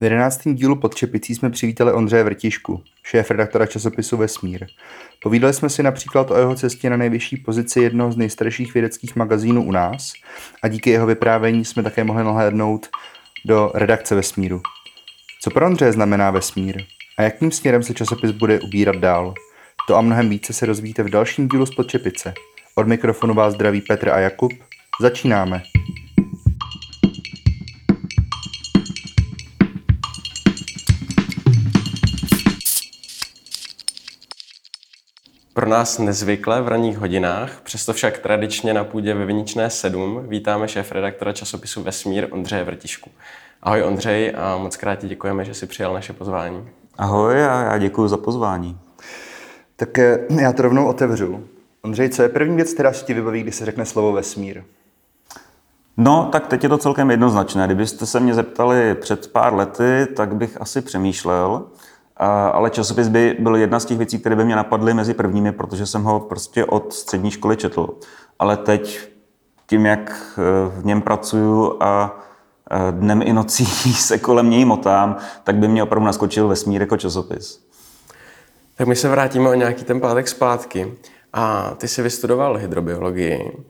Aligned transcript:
V 0.00 0.04
jedenáctém 0.04 0.54
dílu 0.54 0.76
pod 0.76 0.94
Čepicí 0.94 1.34
jsme 1.34 1.50
přivítali 1.50 1.92
Ondřeje 1.92 2.24
Vrtišku, 2.24 2.82
šéf 3.02 3.30
redaktora 3.30 3.66
časopisu 3.66 4.16
Vesmír. 4.16 4.66
Povídali 5.22 5.54
jsme 5.54 5.68
si 5.68 5.82
například 5.82 6.30
o 6.30 6.36
jeho 6.38 6.54
cestě 6.54 6.90
na 6.90 6.96
nejvyšší 6.96 7.36
pozici 7.36 7.80
jednoho 7.80 8.12
z 8.12 8.16
nejstarších 8.16 8.74
vědeckých 8.74 9.16
magazínů 9.16 9.64
u 9.64 9.72
nás 9.72 10.12
a 10.62 10.68
díky 10.68 10.90
jeho 10.90 11.06
vyprávění 11.06 11.64
jsme 11.64 11.82
také 11.82 12.04
mohli 12.04 12.24
nahlédnout 12.24 12.88
do 13.44 13.70
redakce 13.74 14.14
Vesmíru. 14.14 14.62
Co 15.42 15.50
pro 15.50 15.66
Ondřeje 15.66 15.92
znamená 15.92 16.30
Vesmír 16.30 16.82
a 17.18 17.22
jakým 17.22 17.50
směrem 17.50 17.82
se 17.82 17.94
časopis 17.94 18.30
bude 18.30 18.60
ubírat 18.60 18.96
dál? 18.96 19.34
To 19.88 19.96
a 19.96 20.00
mnohem 20.00 20.28
více 20.28 20.52
se 20.52 20.66
rozvíjíte 20.66 21.02
v 21.02 21.10
dalším 21.10 21.48
dílu 21.48 21.66
z 21.66 21.74
Podčepice. 21.74 22.34
Od 22.74 22.88
mikrofonu 22.88 23.34
vás 23.34 23.54
zdraví 23.54 23.80
Petr 23.80 24.08
a 24.08 24.18
Jakub. 24.18 24.52
Začínáme. 25.00 25.62
Pro 35.54 35.68
nás 35.68 35.98
nezvykle 35.98 36.62
v 36.62 36.68
ranních 36.68 36.98
hodinách, 36.98 37.60
přesto 37.62 37.92
však 37.92 38.18
tradičně 38.18 38.74
na 38.74 38.84
půdě 38.84 39.14
ve 39.14 39.24
Viničné 39.24 39.70
7 39.70 40.24
vítáme 40.28 40.68
šéf 40.68 40.92
redaktora 40.92 41.32
časopisu 41.32 41.82
Vesmír 41.82 42.28
Ondřeje 42.30 42.64
Vrtišku. 42.64 43.10
Ahoj 43.62 43.82
Ondřej 43.82 44.34
a 44.36 44.56
moc 44.56 44.76
krát 44.76 44.96
ti 44.96 45.08
děkujeme, 45.08 45.44
že 45.44 45.54
jsi 45.54 45.66
přijal 45.66 45.94
naše 45.94 46.12
pozvání. 46.12 46.68
Ahoj 46.98 47.44
a 47.44 47.62
já 47.62 47.78
děkuji 47.78 48.08
za 48.08 48.16
pozvání. 48.16 48.78
Tak 49.76 49.98
eh, 49.98 50.18
já 50.40 50.52
to 50.52 50.62
rovnou 50.62 50.86
otevřu. 50.86 51.44
Ondřej, 51.82 52.08
co 52.08 52.22
je 52.22 52.28
první 52.28 52.56
věc, 52.56 52.74
která 52.74 52.92
se 52.92 53.04
ti 53.04 53.14
vybaví, 53.14 53.42
když 53.42 53.54
se 53.54 53.64
řekne 53.64 53.86
slovo 53.86 54.12
vesmír? 54.12 54.62
No, 55.96 56.28
tak 56.32 56.46
teď 56.46 56.62
je 56.62 56.68
to 56.68 56.78
celkem 56.78 57.10
jednoznačné. 57.10 57.66
Kdybyste 57.66 58.06
se 58.06 58.20
mě 58.20 58.34
zeptali 58.34 58.94
před 58.94 59.32
pár 59.32 59.54
lety, 59.54 60.06
tak 60.16 60.34
bych 60.34 60.60
asi 60.60 60.80
přemýšlel. 60.82 61.66
Ale 62.52 62.70
časopis 62.70 63.08
by 63.08 63.36
byl 63.38 63.56
jedna 63.56 63.80
z 63.80 63.84
těch 63.84 63.98
věcí, 63.98 64.18
které 64.18 64.36
by 64.36 64.44
mě 64.44 64.56
napadly 64.56 64.94
mezi 64.94 65.14
prvními, 65.14 65.52
protože 65.52 65.86
jsem 65.86 66.02
ho 66.02 66.20
prostě 66.20 66.64
od 66.64 66.92
střední 66.92 67.30
školy 67.30 67.56
četl. 67.56 67.88
Ale 68.38 68.56
teď 68.56 69.10
tím, 69.66 69.86
jak 69.86 70.36
eh, 70.38 70.80
v 70.80 70.84
něm 70.84 71.02
pracuju 71.02 71.76
a 71.80 72.20
eh, 72.70 72.92
dnem 72.92 73.22
i 73.22 73.32
nocí 73.32 73.64
se 73.94 74.18
kolem 74.18 74.50
něj 74.50 74.64
motám, 74.64 75.16
tak 75.44 75.56
by 75.56 75.68
mě 75.68 75.82
opravdu 75.82 76.06
naskočil 76.06 76.48
vesmír 76.48 76.80
jako 76.80 76.96
časopis. 76.96 77.66
Tak 78.76 78.86
my 78.86 78.96
se 78.96 79.08
vrátíme 79.08 79.48
o 79.48 79.54
nějaký 79.54 79.84
ten 79.84 80.00
pátek 80.00 80.28
zpátky. 80.28 80.94
A 81.32 81.74
ty 81.76 81.88
jsi 81.88 82.02
vystudoval 82.02 82.56
hydrobiologii 82.56 83.64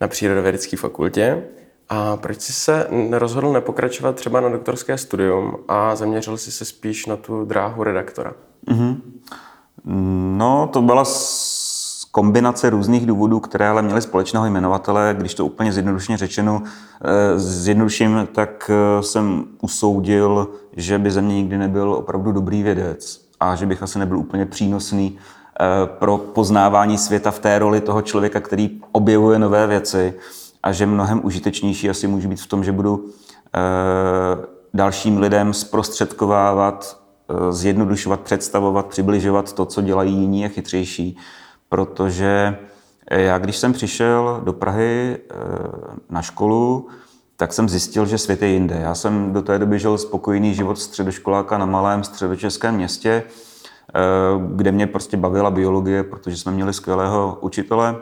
na 0.00 0.08
Přírodovědecké 0.08 0.76
fakultě. 0.76 1.42
A 1.88 2.16
proč 2.16 2.40
jsi 2.40 2.52
se 2.52 2.88
rozhodl 3.10 3.52
nepokračovat 3.52 4.16
třeba 4.16 4.40
na 4.40 4.48
doktorské 4.48 4.98
studium 4.98 5.56
a 5.68 5.96
zaměřil 5.96 6.36
jsi 6.36 6.52
se 6.52 6.64
spíš 6.64 7.06
na 7.06 7.16
tu 7.16 7.44
dráhu 7.44 7.82
redaktora? 7.82 8.32
Mm-hmm. 8.68 8.96
No, 10.36 10.68
to 10.72 10.82
byla 10.82 11.04
kombinace 12.16 12.70
různých 12.70 13.06
důvodů, 13.06 13.40
které 13.40 13.68
ale 13.68 13.82
měly 13.82 14.02
společného 14.02 14.46
jmenovatele. 14.46 15.14
Když 15.18 15.34
to 15.34 15.46
úplně 15.46 15.72
zjednodušeně 15.72 16.18
řečeno, 16.18 16.62
eh, 16.64 17.38
zjednoduším, 17.38 18.28
tak 18.32 18.70
eh, 18.70 19.02
jsem 19.02 19.44
usoudil, 19.60 20.48
že 20.76 20.98
by 20.98 21.10
ze 21.10 21.22
mě 21.22 21.34
nikdy 21.34 21.58
nebyl 21.58 21.92
opravdu 21.92 22.32
dobrý 22.32 22.62
vědec 22.62 23.20
a 23.40 23.56
že 23.56 23.66
bych 23.66 23.82
asi 23.82 23.98
nebyl 23.98 24.18
úplně 24.18 24.46
přínosný 24.46 25.18
eh, 25.18 25.86
pro 25.86 26.18
poznávání 26.18 26.98
světa 26.98 27.30
v 27.30 27.38
té 27.38 27.58
roli 27.58 27.80
toho 27.80 28.02
člověka, 28.02 28.40
který 28.40 28.80
objevuje 28.92 29.38
nové 29.38 29.66
věci 29.66 30.14
a 30.66 30.72
že 30.72 30.86
mnohem 30.86 31.20
užitečnější 31.24 31.90
asi 31.90 32.06
může 32.06 32.28
být 32.28 32.40
v 32.40 32.46
tom, 32.46 32.64
že 32.64 32.72
budu 32.72 33.04
eh, 33.54 33.60
dalším 34.74 35.18
lidem 35.18 35.54
zprostředkovávat, 35.54 37.00
eh, 37.28 37.52
zjednodušovat, 37.52 38.20
představovat, 38.20 38.86
přibližovat 38.86 39.52
to, 39.52 39.66
co 39.66 39.82
dělají 39.82 40.14
jiní 40.14 40.44
a 40.44 40.48
chytřejší. 40.48 41.16
Protože 41.68 42.56
já, 43.10 43.38
když 43.38 43.56
jsem 43.56 43.72
přišel 43.72 44.40
do 44.44 44.52
Prahy 44.52 45.18
eh, 45.18 45.34
na 46.10 46.22
školu, 46.22 46.88
tak 47.36 47.52
jsem 47.52 47.68
zjistil, 47.68 48.06
že 48.06 48.18
svět 48.18 48.42
je 48.42 48.48
jinde. 48.48 48.78
Já 48.82 48.94
jsem 48.94 49.32
do 49.32 49.42
té 49.42 49.58
doby 49.58 49.78
žil 49.78 49.98
spokojený 49.98 50.54
život 50.54 50.78
středoškoláka 50.78 51.58
na 51.58 51.66
malém 51.66 52.04
středočeském 52.04 52.74
městě, 52.74 53.22
kde 54.48 54.72
mě 54.72 54.86
prostě 54.86 55.16
bavila 55.16 55.50
biologie, 55.50 56.02
protože 56.02 56.36
jsme 56.36 56.52
měli 56.52 56.72
skvělého 56.72 57.38
učitele, 57.40 57.96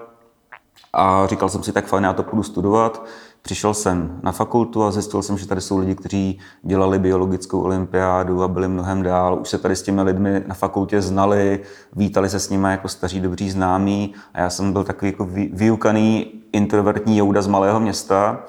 a 0.92 1.26
říkal 1.26 1.48
jsem 1.48 1.62
si, 1.62 1.72
tak 1.72 1.86
fajn, 1.86 2.04
já 2.04 2.12
to 2.12 2.22
půjdu 2.22 2.42
studovat. 2.42 3.04
Přišel 3.42 3.74
jsem 3.74 4.20
na 4.22 4.32
fakultu 4.32 4.82
a 4.82 4.90
zjistil 4.90 5.22
jsem, 5.22 5.38
že 5.38 5.46
tady 5.46 5.60
jsou 5.60 5.78
lidi, 5.78 5.94
kteří 5.94 6.38
dělali 6.62 6.98
biologickou 6.98 7.60
olympiádu 7.60 8.42
a 8.42 8.48
byli 8.48 8.68
mnohem 8.68 9.02
dál. 9.02 9.38
Už 9.40 9.48
se 9.48 9.58
tady 9.58 9.76
s 9.76 9.82
těmi 9.82 10.02
lidmi 10.02 10.44
na 10.46 10.54
fakultě 10.54 11.02
znali, 11.02 11.60
vítali 11.96 12.28
se 12.28 12.40
s 12.40 12.50
nimi 12.50 12.68
jako 12.70 12.88
staří 12.88 13.20
dobří 13.20 13.50
známí. 13.50 14.14
A 14.34 14.40
já 14.40 14.50
jsem 14.50 14.72
byl 14.72 14.84
takový 14.84 15.10
jako 15.10 15.28
vyukaný 15.52 16.32
introvertní 16.52 17.18
jouda 17.18 17.42
z 17.42 17.46
malého 17.46 17.80
města. 17.80 18.44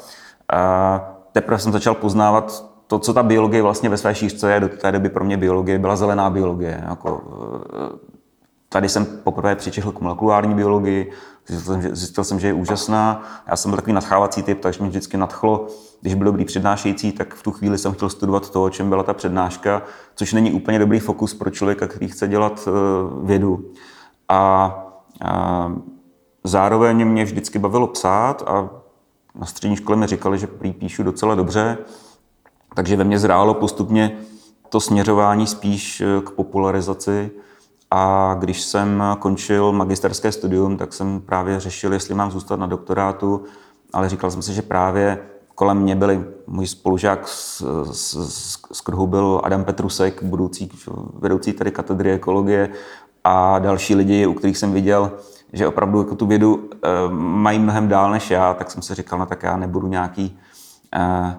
A 0.54 1.00
teprve 1.32 1.60
jsem 1.60 1.72
začal 1.72 1.94
poznávat 1.94 2.66
to, 2.88 3.00
co 3.00 3.14
ta 3.14 3.24
biologie 3.24 3.62
vlastně 3.62 3.90
ve 3.90 3.98
své 3.98 4.16
šířce 4.16 4.54
je. 4.54 4.60
Do 4.60 4.70
té 4.70 4.92
doby 4.92 5.10
pro 5.10 5.24
mě 5.24 5.38
biologie 5.38 5.80
byla 5.80 5.96
zelená 5.96 6.30
biologie. 6.30 6.84
Jako, 6.90 7.22
Tady 8.76 8.90
jsem 8.90 9.06
poprvé 9.06 9.56
přičehl 9.56 9.92
k 9.92 10.00
molekulární 10.00 10.56
biologii, 10.56 11.12
zjistil 11.48 11.74
jsem, 11.74 11.82
že, 11.82 11.96
zjistil 11.96 12.24
jsem, 12.24 12.40
že 12.40 12.48
je 12.48 12.54
úžasná. 12.54 13.24
Já 13.48 13.56
jsem 13.56 13.72
byl 13.72 13.76
takový 13.76 13.94
nadchávací 13.94 14.44
typ, 14.44 14.60
takže 14.60 14.80
mě 14.80 14.90
vždycky 14.90 15.18
nadchlo, 15.18 15.68
když 16.02 16.14
byl 16.14 16.26
dobrý 16.26 16.46
přednášející, 16.46 17.12
tak 17.12 17.34
v 17.34 17.44
tu 17.44 17.52
chvíli 17.52 17.78
jsem 17.78 17.94
chtěl 17.94 18.10
studovat 18.10 18.50
to, 18.50 18.64
o 18.64 18.70
čem 18.70 18.90
byla 18.90 19.04
ta 19.04 19.14
přednáška, 19.14 19.82
což 20.16 20.34
není 20.34 20.52
úplně 20.52 20.80
dobrý 20.80 21.00
fokus 21.00 21.34
pro 21.34 21.50
člověka, 21.50 21.88
který 21.88 22.08
chce 22.08 22.28
dělat 22.28 22.68
uh, 22.68 23.28
vědu. 23.28 23.66
A, 24.30 24.74
a 25.22 25.72
zároveň 26.44 27.06
mě 27.06 27.24
vždycky 27.24 27.60
bavilo 27.60 27.88
psát 27.88 28.44
a 28.48 28.70
na 29.36 29.46
střední 29.46 29.76
škole 29.76 29.98
mi 29.98 30.08
říkali, 30.08 30.40
že 30.40 30.48
píšu 30.80 31.04
docela 31.04 31.36
dobře, 31.36 31.78
takže 32.74 32.96
ve 32.96 33.04
mně 33.04 33.20
zrálo 33.20 33.54
postupně 33.54 34.18
to 34.70 34.80
směřování 34.80 35.48
spíš 35.48 36.02
eh, 36.02 36.22
k 36.22 36.30
popularizaci 36.30 37.32
a 37.92 38.36
když 38.40 38.62
jsem 38.62 39.04
končil 39.20 39.72
magisterské 39.72 40.32
studium, 40.32 40.78
tak 40.78 40.94
jsem 40.94 41.22
právě 41.22 41.60
řešil, 41.60 41.94
jestli 41.94 42.14
mám 42.16 42.32
zůstat 42.32 42.60
na 42.60 42.68
doktorátu, 42.68 43.44
ale 43.94 44.10
říkal 44.10 44.32
jsem 44.32 44.42
si, 44.42 44.54
že 44.54 44.62
právě 44.62 45.20
kolem 45.56 45.78
mě 45.78 45.96
byli 45.96 46.26
můj 46.48 46.68
spolužák 46.68 47.28
z, 47.28 47.64
z, 47.92 48.58
z 48.72 48.82
kruhu 48.82 49.08
byl 49.08 49.42
Adam 49.44 49.64
Petrusek, 49.64 50.24
budoucí, 50.24 50.72
vedoucí 51.14 51.54
tady 51.54 51.72
katedry 51.72 52.12
ekologie 52.12 52.70
a 53.24 53.60
další 53.60 53.96
lidi, 53.96 54.26
u 54.26 54.34
kterých 54.34 54.58
jsem 54.58 54.74
viděl, 54.74 55.12
že 55.54 55.68
opravdu 55.68 56.00
jako 56.00 56.16
tu 56.16 56.26
vědu 56.26 56.70
e, 56.74 56.90
mají 57.20 57.60
mnohem 57.60 57.88
dál 57.88 58.12
než 58.12 58.32
já, 58.32 58.54
tak 58.54 58.72
jsem 58.72 58.82
si 58.82 58.96
říkal, 58.96 59.20
no 59.20 59.26
tak 59.26 59.44
já 59.44 59.58
nebudu 59.58 59.88
nějaký 59.88 60.40
e, 60.96 61.36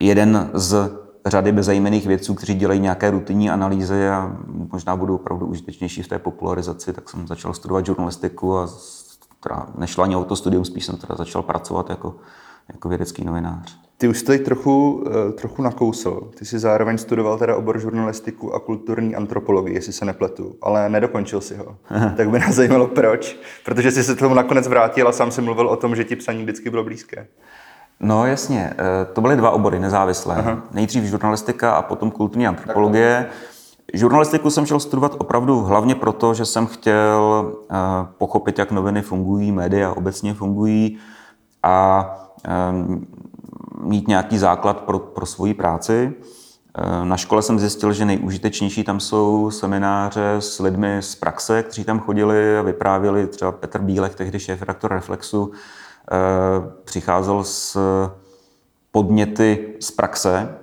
jeden 0.00 0.50
z 0.54 0.90
řady 1.30 1.52
bezajmených 1.52 2.06
vědců, 2.06 2.34
kteří 2.34 2.54
dělají 2.54 2.80
nějaké 2.80 3.10
rutinní 3.10 3.50
analýzy 3.50 4.08
a 4.08 4.36
možná 4.72 4.96
budou 4.96 5.14
opravdu 5.14 5.46
užitečnější 5.46 6.02
v 6.02 6.08
té 6.08 6.18
popularizaci, 6.18 6.92
tak 6.92 7.08
jsem 7.08 7.26
začal 7.26 7.54
studovat 7.54 7.86
žurnalistiku 7.86 8.58
a 8.58 8.68
teda 9.40 9.66
nešlo 9.78 10.04
ani 10.04 10.16
o 10.16 10.24
to 10.24 10.36
studium, 10.36 10.64
spíš 10.64 10.84
jsem 10.84 10.96
teda 10.96 11.14
začal 11.14 11.42
pracovat 11.42 11.90
jako, 11.90 12.16
jako 12.68 12.88
vědecký 12.88 13.24
novinář. 13.24 13.78
Ty 14.00 14.08
už 14.08 14.18
jsi 14.18 14.38
trochu, 14.38 15.04
eh, 15.06 15.32
trochu 15.32 15.62
nakousl. 15.62 16.30
Ty 16.38 16.44
jsi 16.44 16.58
zároveň 16.58 16.98
studoval 16.98 17.38
teda 17.38 17.56
obor 17.56 17.80
žurnalistiku 17.80 18.54
a 18.54 18.60
kulturní 18.60 19.14
antropologii, 19.14 19.74
jestli 19.74 19.92
se 19.92 20.04
nepletu, 20.04 20.56
ale 20.62 20.88
nedokončil 20.88 21.40
si 21.40 21.56
ho. 21.56 21.76
tak 22.16 22.30
by 22.30 22.38
nás 22.38 22.54
zajímalo 22.54 22.86
proč, 22.86 23.38
protože 23.64 23.90
jsi 23.90 24.04
se 24.04 24.14
tomu 24.14 24.34
nakonec 24.34 24.68
vrátil 24.68 25.08
a 25.08 25.12
sám 25.12 25.30
si 25.30 25.42
mluvil 25.42 25.68
o 25.68 25.76
tom, 25.76 25.96
že 25.96 26.04
ti 26.04 26.16
psaní 26.16 26.42
vždycky 26.42 26.70
bylo 26.70 26.84
blízké. 26.84 27.26
No 28.00 28.26
jasně, 28.26 28.72
eh, 28.78 29.04
to 29.12 29.20
byly 29.20 29.36
dva 29.36 29.50
obory 29.50 29.80
nezávislé. 29.80 30.34
Aha. 30.34 30.62
Nejdřív 30.72 31.04
žurnalistika 31.04 31.74
a 31.74 31.82
potom 31.82 32.10
kulturní 32.10 32.46
antropologie. 32.46 33.26
Žurnalistiku 33.94 34.50
jsem 34.50 34.66
šel 34.66 34.80
studovat 34.80 35.14
opravdu 35.18 35.60
hlavně 35.60 35.94
proto, 35.94 36.34
že 36.34 36.44
jsem 36.44 36.66
chtěl 36.66 37.52
eh, 37.70 37.74
pochopit, 38.18 38.58
jak 38.58 38.70
noviny 38.70 39.02
fungují, 39.02 39.52
média 39.52 39.92
obecně 39.92 40.34
fungují 40.34 40.98
a 41.62 42.06
eh, 42.44 42.50
mít 43.80 44.08
nějaký 44.08 44.38
základ 44.38 44.80
pro, 44.80 44.98
pro 44.98 45.26
svoji 45.26 45.54
práci. 45.54 46.14
Na 47.04 47.16
škole 47.16 47.42
jsem 47.42 47.58
zjistil, 47.58 47.92
že 47.92 48.04
nejúžitečnější 48.04 48.84
tam 48.84 49.00
jsou 49.00 49.50
semináře 49.50 50.36
s 50.38 50.60
lidmi 50.60 50.96
z 51.00 51.14
praxe, 51.14 51.62
kteří 51.62 51.84
tam 51.84 52.00
chodili 52.00 52.58
a 52.58 52.62
vyprávěli, 52.62 53.26
třeba 53.26 53.52
Petr 53.52 53.80
Bílek, 53.80 54.14
tehdy 54.14 54.40
šéf 54.40 54.60
redaktor 54.60 54.92
Reflexu, 54.92 55.52
přicházel 56.84 57.44
s 57.44 57.78
podněty 58.90 59.74
z 59.80 59.90
praxe. 59.90 60.58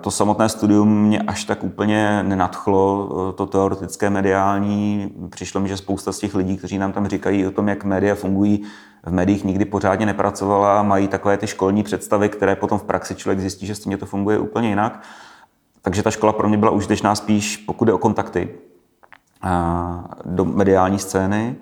To 0.00 0.10
samotné 0.10 0.48
studium 0.48 1.02
mě 1.02 1.20
až 1.20 1.44
tak 1.44 1.64
úplně 1.64 2.22
nenadchlo, 2.22 3.08
eh, 3.10 3.32
to 3.32 3.46
teoretické 3.46 4.10
mediální. 4.10 5.12
Přišlo 5.30 5.60
mi, 5.60 5.68
že 5.68 5.76
spousta 5.76 6.12
z 6.12 6.18
těch 6.18 6.34
lidí, 6.34 6.56
kteří 6.56 6.78
nám 6.78 6.92
tam 6.92 7.06
říkají 7.06 7.46
o 7.46 7.50
tom, 7.50 7.68
jak 7.68 7.84
média 7.84 8.14
fungují, 8.14 8.62
v 9.06 9.12
médiích 9.12 9.44
nikdy 9.44 9.64
pořádně 9.64 10.06
nepracovala, 10.06 10.82
mají 10.82 11.08
takové 11.08 11.36
ty 11.36 11.46
školní 11.46 11.82
představy, 11.82 12.28
které 12.28 12.56
potom 12.56 12.78
v 12.78 12.84
praxi 12.84 13.14
člověk 13.14 13.40
zjistí, 13.40 13.66
že 13.66 13.74
s 13.74 13.80
tím 13.80 13.98
to 13.98 14.06
funguje 14.06 14.38
úplně 14.38 14.68
jinak. 14.68 15.02
Takže 15.82 16.02
ta 16.02 16.10
škola 16.10 16.32
pro 16.32 16.48
mě 16.48 16.58
byla 16.58 16.70
užitečná 16.70 17.14
spíš, 17.14 17.56
pokud 17.56 17.88
je 17.88 17.94
o 17.94 17.98
kontakty 17.98 18.54
do 20.24 20.44
mediální 20.44 20.98
scény. 20.98 21.56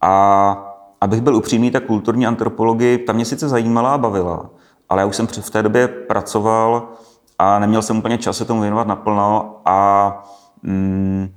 A 0.00 0.71
abych 1.02 1.20
byl 1.20 1.36
upřímný, 1.36 1.70
ta 1.70 1.80
kulturní 1.80 2.26
antropologii, 2.26 2.98
ta 2.98 3.12
mě 3.12 3.24
sice 3.24 3.48
zajímala 3.48 3.94
a 3.94 3.98
bavila, 3.98 4.50
ale 4.88 5.02
já 5.02 5.06
už 5.06 5.16
jsem 5.16 5.26
v 5.26 5.50
té 5.50 5.62
době 5.62 5.88
pracoval 5.88 6.88
a 7.38 7.58
neměl 7.58 7.82
jsem 7.82 7.98
úplně 7.98 8.18
čas 8.18 8.36
se 8.36 8.44
tomu 8.44 8.60
věnovat 8.60 8.86
naplno 8.86 9.56
a 9.64 10.24
mm, 10.62 11.28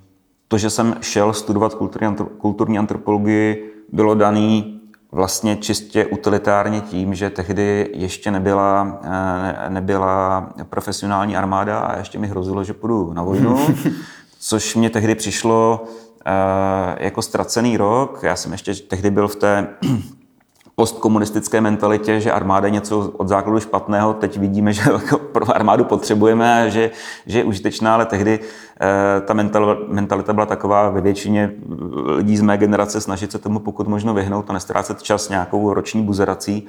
to, 0.48 0.58
že 0.58 0.70
jsem 0.70 0.96
šel 1.02 1.34
studovat 1.34 1.74
kulturní, 1.74 2.16
kulturní 2.38 2.80
antropologii, 2.80 3.74
bylo 3.92 4.16
daný 4.16 4.82
vlastně 5.12 5.56
čistě 5.56 6.06
utilitárně 6.06 6.82
tím, 6.82 7.16
že 7.16 7.30
tehdy 7.30 7.92
ještě 7.94 8.32
nebyla, 8.32 9.00
eh, 9.04 9.70
nebyla 9.70 10.50
profesionální 10.70 11.38
armáda 11.38 11.80
a 11.80 11.98
ještě 11.98 12.20
mi 12.20 12.28
hrozilo, 12.28 12.64
že 12.64 12.74
půjdu 12.74 13.14
na 13.14 13.24
vojnu, 13.24 13.68
což 14.40 14.76
mě 14.76 14.90
tehdy 14.90 15.16
přišlo 15.16 15.84
jako 16.98 17.22
ztracený 17.22 17.78
rok. 17.78 18.20
Já 18.24 18.36
jsem 18.36 18.52
ještě 18.52 18.74
tehdy 18.74 19.12
byl 19.12 19.28
v 19.28 19.36
té 19.36 19.68
postkomunistické 20.76 21.62
mentalitě, 21.62 22.20
že 22.20 22.32
armáda 22.32 22.68
je 22.68 22.72
něco 22.72 23.00
od 23.18 23.28
základu 23.28 23.60
špatného. 23.60 24.14
Teď 24.14 24.38
vidíme, 24.38 24.74
že 24.74 24.82
jako 24.92 25.18
pro 25.18 25.56
armádu 25.56 25.84
potřebujeme 25.84 26.64
a 26.64 26.70
že, 26.70 26.92
že 27.26 27.40
je 27.40 27.44
užitečná, 27.44 27.94
ale 27.94 28.06
tehdy 28.06 28.40
eh, 28.82 29.22
ta 29.22 29.34
mentalita 29.88 30.34
byla 30.34 30.46
taková 30.46 30.90
ve 30.90 31.02
většině 31.02 31.52
lidí 32.06 32.38
z 32.38 32.42
mé 32.42 32.58
generace 32.58 33.02
snažit 33.02 33.32
se 33.32 33.40
tomu 33.40 33.60
pokud 33.60 33.88
možno 33.88 34.14
vyhnout 34.14 34.50
a 34.50 34.54
nestrácet 34.54 35.04
čas 35.04 35.30
nějakou 35.30 35.74
roční 35.74 36.04
buzerací. 36.04 36.68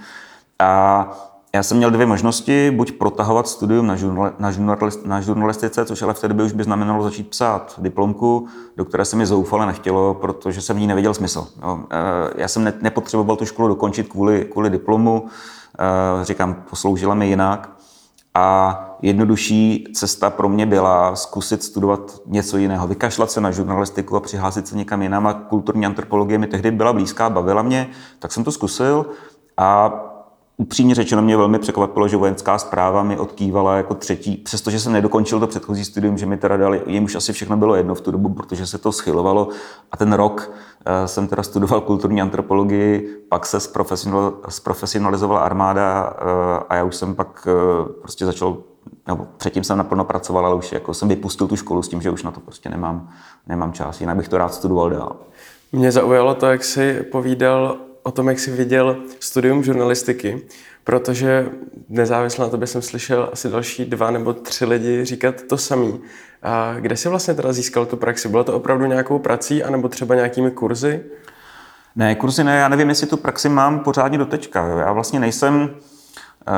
A 0.59 1.36
já 1.57 1.63
jsem 1.63 1.77
měl 1.77 1.91
dvě 1.91 2.07
možnosti, 2.07 2.71
buď 2.71 2.93
protahovat 2.93 3.49
studium 3.49 3.87
na, 3.87 3.97
žurnal, 3.97 4.33
na, 4.39 4.51
žurnalist, 4.51 5.07
na 5.07 5.21
žurnalistice, 5.21 5.85
což 5.85 6.03
ale 6.03 6.15
v 6.15 6.21
té 6.21 6.29
době 6.29 6.45
už 6.45 6.53
by 6.53 6.65
znamenalo 6.65 7.03
začít 7.03 7.29
psát 7.29 7.75
diplomku, 7.79 8.47
do 8.77 8.85
které 8.85 9.05
se 9.05 9.17
mi 9.17 9.27
zoufale 9.27 9.67
nechtělo, 9.67 10.15
protože 10.15 10.61
jsem 10.61 10.77
v 10.77 10.81
ní 10.81 10.87
neviděl 10.87 11.15
smysl. 11.15 11.47
Jo. 11.63 11.81
Eh, 11.91 11.97
já 12.37 12.49
jsem 12.49 12.65
ne, 12.65 12.73
nepotřeboval 12.81 13.37
tu 13.37 13.45
školu 13.45 13.69
dokončit 13.69 14.09
kvůli, 14.09 14.49
kvůli 14.53 14.71
diplomu, 14.71 15.27
eh, 15.79 16.25
říkám, 16.25 16.65
posloužila 16.71 17.15
mi 17.15 17.29
jinak. 17.29 17.71
A 18.35 18.99
jednodušší 19.03 19.85
cesta 19.95 20.31
pro 20.31 20.49
mě 20.49 20.67
byla 20.67 21.17
zkusit 21.17 21.63
studovat 21.63 22.21
něco 22.27 22.57
jiného, 22.57 22.87
vykašlat 22.87 23.31
se 23.31 23.41
na 23.41 23.51
žurnalistiku 23.51 24.17
a 24.17 24.21
přihlásit 24.21 24.69
se 24.69 24.77
někam 24.77 25.03
jinam. 25.03 25.27
A 25.27 25.35
kulturní 25.35 25.87
antropologie 25.87 26.39
mi 26.39 26.47
tehdy 26.47 26.71
byla 26.71 26.93
blízká, 26.93 27.31
bavila 27.31 27.63
mě, 27.63 27.89
tak 28.19 28.33
jsem 28.33 28.45
to 28.45 28.53
zkusil. 28.53 29.07
A 29.57 29.93
Upřímně 30.59 30.95
řečeno 30.95 31.23
mě 31.23 31.37
velmi 31.37 31.59
překvapilo, 31.59 32.09
že 32.09 32.17
vojenská 32.17 32.59
zpráva 32.59 33.03
mi 33.03 33.19
odkývala 33.19 33.77
jako 33.77 33.95
třetí, 33.95 34.37
přestože 34.37 34.81
jsem 34.81 34.93
nedokončil 34.93 35.41
to 35.41 35.47
předchozí 35.47 35.85
studium, 35.85 36.19
že 36.19 36.27
mi 36.27 36.37
teda 36.37 36.57
dali, 36.57 36.83
jim 36.87 37.05
už 37.05 37.15
asi 37.15 37.33
všechno 37.33 37.57
bylo 37.57 37.75
jedno 37.75 37.95
v 37.95 38.01
tu 38.01 38.11
dobu, 38.11 38.29
protože 38.29 38.67
se 38.67 38.79
to 38.79 38.93
schylovalo. 38.93 39.49
A 39.93 39.97
ten 39.97 40.13
rok 40.13 40.51
uh, 40.51 41.07
jsem 41.07 41.27
teda 41.27 41.43
studoval 41.43 41.81
kulturní 41.81 42.23
antropologii, 42.23 43.19
pak 43.29 43.47
se 43.47 43.61
zprofesionalizovala 44.49 45.41
armáda 45.41 46.11
uh, 46.11 46.63
a 46.69 46.75
já 46.75 46.85
už 46.85 46.97
jsem 46.97 47.15
pak 47.15 47.47
uh, 47.47 47.89
prostě 47.89 48.27
začal 48.27 48.57
nebo 49.07 49.27
předtím 49.37 49.65
jsem 49.65 49.79
naplno 49.79 50.05
pracoval, 50.05 50.47
ale 50.47 50.55
už 50.55 50.73
jako 50.73 50.95
jsem 50.95 51.09
vypustil 51.09 51.49
tu 51.49 51.57
školu 51.57 51.83
s 51.83 51.89
tím, 51.89 52.03
že 52.03 52.11
už 52.11 52.23
na 52.23 52.31
to 52.31 52.41
prostě 52.41 52.69
nemám, 52.71 53.09
nemám 53.47 53.73
čas, 53.73 54.01
jinak 54.01 54.17
bych 54.17 54.29
to 54.29 54.39
rád 54.39 54.55
studoval 54.55 54.91
dál. 54.91 55.17
Mě 55.73 55.93
zaujalo 55.93 56.35
to, 56.35 56.47
jak 56.47 56.65
jsi 56.65 57.03
povídal 57.13 57.77
o 58.07 58.11
tom, 58.11 58.29
jak 58.29 58.39
jsi 58.39 58.51
viděl 58.51 58.97
studium 59.21 59.65
žurnalistiky, 59.65 60.47
protože 60.85 61.49
nezávisle 61.89 62.45
na 62.45 62.51
tobě 62.51 62.67
jsem 62.67 62.83
slyšel 62.83 63.29
asi 63.33 63.49
další 63.49 63.85
dva 63.85 64.11
nebo 64.11 64.33
tři 64.33 64.65
lidi 64.65 65.05
říkat 65.05 65.43
to 65.43 65.59
samý. 65.59 66.01
A 66.43 66.75
kde 66.81 66.97
jsi 66.97 67.09
vlastně 67.09 67.35
teda 67.35 67.53
získal 67.53 67.87
tu 67.87 67.97
praxi? 67.97 68.29
Bylo 68.29 68.45
to 68.45 68.55
opravdu 68.55 68.87
nějakou 68.87 69.19
prací, 69.19 69.65
anebo 69.65 69.89
třeba 69.89 70.15
nějakými 70.15 70.51
kurzy? 70.51 71.05
Ne, 71.97 72.15
kurzy 72.15 72.45
ne, 72.45 72.57
já 72.57 72.69
nevím, 72.69 72.89
jestli 72.89 73.07
tu 73.07 73.17
praxi 73.17 73.49
mám 73.49 73.81
pořádně 73.81 74.19
do 74.19 74.27
teďka. 74.27 74.67
Já 74.67 74.93
vlastně 74.93 75.21
nejsem, 75.21 75.71
uh, 76.49 76.55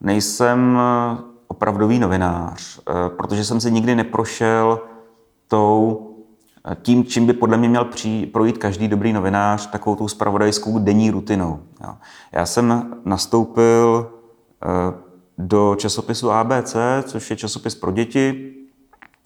nejsem 0.00 0.78
opravdový 1.48 1.98
novinář, 1.98 2.78
uh, 2.78 3.16
protože 3.16 3.44
jsem 3.44 3.60
si 3.60 3.70
nikdy 3.70 3.94
neprošel 3.94 4.80
tou 5.48 6.07
tím, 6.82 7.04
čím 7.04 7.26
by 7.26 7.32
podle 7.32 7.56
mě 7.56 7.68
měl 7.68 7.88
projít 8.32 8.58
každý 8.58 8.88
dobrý 8.88 9.12
novinář, 9.12 9.70
takovou 9.70 9.96
tou 9.96 10.08
spravodajskou 10.08 10.78
denní 10.78 11.10
rutinou. 11.10 11.60
Já 12.32 12.46
jsem 12.46 12.96
nastoupil 13.04 14.10
eh, 14.64 14.68
do 15.38 15.74
časopisu 15.78 16.30
ABC, 16.30 16.76
což 17.02 17.30
je 17.30 17.36
časopis 17.36 17.74
pro 17.74 17.92
děti. 17.92 18.54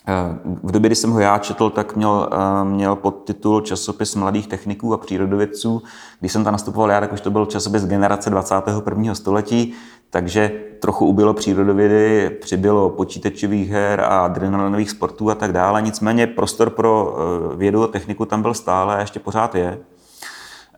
Eh, 0.08 0.38
v 0.62 0.72
době, 0.72 0.88
kdy 0.88 0.94
jsem 0.94 1.10
ho 1.10 1.20
já 1.20 1.38
četl, 1.38 1.70
tak 1.70 1.96
měl, 1.96 2.30
eh, 2.32 2.64
měl 2.64 2.96
podtitul 2.96 3.60
Časopis 3.60 4.14
mladých 4.14 4.46
techniků 4.46 4.94
a 4.94 4.98
přírodovědců. 4.98 5.82
Když 6.20 6.32
jsem 6.32 6.44
tam 6.44 6.52
nastupoval 6.52 6.90
já, 6.90 7.00
tak 7.00 7.12
už 7.12 7.20
to 7.20 7.30
byl 7.30 7.46
časopis 7.46 7.84
generace 7.84 8.30
21. 8.30 9.14
století, 9.14 9.74
takže 10.12 10.52
trochu 10.80 11.06
ubylo 11.06 11.34
přírodovědy, 11.34 12.30
přibylo 12.40 12.90
počítačových 12.90 13.70
her 13.70 14.00
a 14.00 14.24
adrenalinových 14.24 14.90
sportů 14.90 15.30
a 15.30 15.34
tak 15.34 15.52
dále. 15.52 15.82
Nicméně 15.82 16.26
prostor 16.26 16.70
pro 16.70 17.16
eh, 17.52 17.56
vědu 17.56 17.82
a 17.82 17.86
techniku 17.86 18.24
tam 18.24 18.42
byl 18.42 18.54
stále 18.54 18.96
a 18.96 19.00
ještě 19.00 19.20
pořád 19.20 19.54
je. 19.54 19.78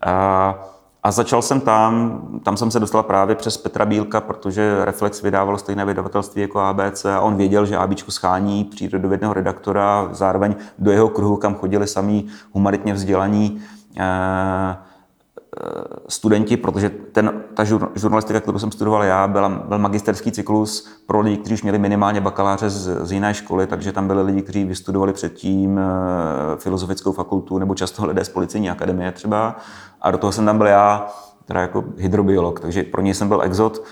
A, 0.03 0.55
a 1.03 1.11
začal 1.11 1.43
jsem 1.43 1.61
tam, 1.61 2.21
tam 2.43 2.57
jsem 2.57 2.71
se 2.71 2.81
dostal 2.81 3.03
právě 3.03 3.35
přes 3.35 3.57
Petra 3.57 3.87
Bílka, 3.87 4.21
protože 4.21 4.85
Reflex 4.85 5.23
vydával 5.23 5.59
stejné 5.59 5.85
vydavatelství 5.85 6.43
jako 6.43 6.61
ABC 6.61 7.05
a 7.05 7.21
on 7.21 7.37
věděl, 7.37 7.67
že 7.67 7.77
ABčku 7.77 8.11
schání 8.11 8.65
přírodovědného 8.65 9.35
redaktora, 9.35 10.09
zároveň 10.13 10.55
do 10.79 10.91
jeho 10.91 11.09
kruhu, 11.09 11.37
kam 11.37 11.55
chodili 11.55 11.87
sami 11.87 12.25
humanitně 12.53 12.95
vzdělaní 12.95 13.63
eh, 13.99 14.77
studenti, 16.09 16.57
protože 16.57 16.91
ten, 16.91 17.43
ta 17.55 17.65
žur, 17.65 17.91
žurnalistika, 17.95 18.41
kterou 18.41 18.59
jsem 18.59 18.73
studoval 18.73 19.05
já, 19.05 19.29
byla, 19.29 19.49
byl 19.49 19.79
magisterský 19.79 20.33
cyklus 20.33 20.89
pro 21.07 21.21
lidi, 21.21 21.37
kteří 21.37 21.55
už 21.55 21.63
měli 21.63 21.79
minimálně 21.79 22.21
bakaláře 22.21 22.71
z, 22.71 23.07
z 23.07 23.13
jiné 23.13 23.35
školy, 23.35 23.67
takže 23.67 23.93
tam 23.93 24.07
byli 24.07 24.23
lidi, 24.23 24.43
kteří 24.43 24.65
vystudovali 24.65 25.13
předtím 25.13 25.79
e, 25.79 25.83
filozofickou 26.57 27.13
fakultu 27.13 27.59
nebo 27.59 27.75
často 27.75 28.07
lidé 28.07 28.25
z 28.25 28.29
policejní 28.29 28.71
akademie 28.71 29.13
třeba. 29.13 29.57
A 30.01 30.11
do 30.11 30.19
toho 30.19 30.33
jsem 30.33 30.47
tam 30.47 30.59
byl 30.59 30.67
já, 30.67 31.09
teda 31.45 31.61
jako 31.61 31.85
hydrobiolog, 31.97 32.61
takže 32.61 32.83
pro 32.83 33.03
něj 33.03 33.15
jsem 33.15 33.29
byl 33.29 33.43
exot. 33.43 33.83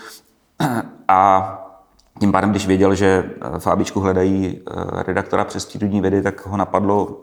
A 1.08 1.58
tím 2.20 2.32
pádem, 2.32 2.50
když 2.50 2.67
věděl, 2.67 2.94
že 2.94 3.31
v 3.41 3.58
Fábičku 3.58 4.00
hledají 4.00 4.61
redaktora 5.06 5.44
přes 5.44 5.67
přírodní 5.67 6.01
vědy, 6.01 6.22
tak 6.22 6.46
ho 6.46 6.56
napadlo 6.56 7.20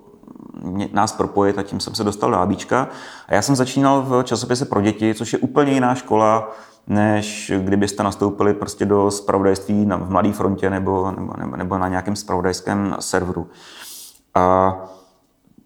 nás 0.94 1.12
propojit 1.12 1.58
a 1.58 1.64
tím 1.64 1.80
jsem 1.80 1.96
se 1.96 2.04
dostal 2.04 2.32
do 2.32 2.38
Abíčka. 2.38 2.88
A 3.28 3.34
já 3.34 3.42
jsem 3.42 3.56
začínal 3.56 4.02
v 4.02 4.24
časopise 4.24 4.66
pro 4.66 4.82
děti, 4.82 5.14
což 5.14 5.34
je 5.34 5.40
úplně 5.40 5.72
jiná 5.72 5.96
škola, 5.96 6.52
než 6.88 7.52
kdybyste 7.60 8.04
nastoupili 8.04 8.54
prostě 8.54 8.86
do 8.86 9.12
spravodajství 9.12 9.86
na, 9.86 9.98
v 9.98 10.10
Mladé 10.10 10.34
frontě 10.34 10.70
nebo, 10.70 11.12
nebo, 11.12 11.34
nebo, 11.38 11.58
nebo 11.58 11.78
na 11.78 11.88
nějakém 11.88 12.16
spravodajském 12.16 12.96
serveru. 13.00 13.48
A 14.36 14.76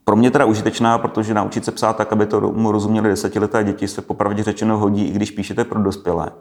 pro 0.06 0.16
mě 0.16 0.32
teda 0.32 0.46
užitečná, 0.46 0.98
protože 0.98 1.34
naučit 1.34 1.66
se 1.66 1.72
psát 1.72 1.98
tak, 1.98 2.14
aby 2.14 2.26
to 2.26 2.42
mu 2.42 2.72
rozuměli 2.72 3.10
desetileté 3.10 3.64
děti, 3.64 3.88
se 3.88 4.02
popravdě 4.02 4.44
řečeno 4.44 4.78
hodí, 4.78 5.06
i 5.06 5.12
když 5.12 5.32
píšete 5.32 5.64
pro 5.64 5.84
dospělé. 5.84 6.32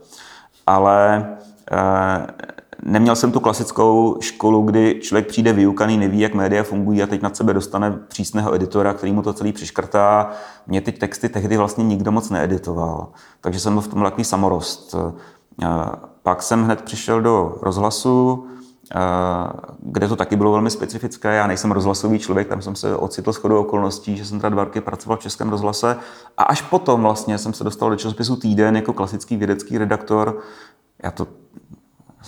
Ale 0.67 1.29
eh, 1.73 2.27
neměl 2.83 3.17
jsem 3.17 3.33
tu 3.33 3.41
klasickou 3.41 4.17
školu, 4.21 4.63
kdy 4.63 4.99
člověk 5.03 5.27
přijde 5.27 5.53
vyukaný, 5.53 5.99
neví, 5.99 6.21
jak 6.21 6.35
média 6.35 6.63
fungují 6.63 7.03
a 7.03 7.07
teď 7.07 7.23
nad 7.23 7.37
sebe 7.37 7.55
dostane 7.55 7.99
přísného 8.09 8.55
editora, 8.55 8.95
který 8.95 9.13
mu 9.13 9.23
to 9.23 9.33
celý 9.33 9.53
přiškrtá. 9.53 10.31
Mě 10.67 10.81
ty 10.81 10.93
texty 10.93 11.29
tehdy 11.29 11.57
vlastně 11.57 11.85
nikdo 11.85 12.13
moc 12.13 12.31
needitoval, 12.31 13.09
takže 13.41 13.61
jsem 13.61 13.73
byl 13.73 13.83
v 13.83 13.89
tom 13.89 14.03
takový 14.03 14.25
samorost. 14.25 14.95
Eh, 15.63 15.67
pak 16.23 16.43
jsem 16.43 16.65
hned 16.65 16.83
přišel 16.83 17.21
do 17.21 17.59
rozhlasu, 17.63 18.47
eh, 18.95 18.99
kde 19.79 20.09
to 20.09 20.17
taky 20.17 20.37
bylo 20.37 20.53
velmi 20.53 20.71
specifické. 20.71 21.35
Já 21.35 21.47
nejsem 21.47 21.73
rozhlasový 21.73 22.19
člověk, 22.19 22.49
tam 22.49 22.63
jsem 22.63 22.75
se 22.75 22.97
ocitl 22.97 23.33
s 23.33 23.37
chodou 23.37 23.61
okolností, 23.61 24.17
že 24.17 24.25
jsem 24.25 24.41
teda 24.41 24.49
dva 24.49 24.65
roky 24.65 24.81
pracoval 24.81 25.17
v 25.19 25.23
Českém 25.23 25.49
rozhlase. 25.49 25.97
A 26.37 26.43
až 26.43 26.63
potom 26.63 27.03
vlastně 27.03 27.39
jsem 27.39 27.53
se 27.53 27.65
dostal 27.65 27.91
do 27.91 27.97
časopisu 27.97 28.37
Týden 28.37 28.77
jako 28.77 28.93
klasický 28.93 29.37
vědecký 29.37 29.79
redaktor. 29.79 30.39
Já 31.03 31.11
to 31.11 31.27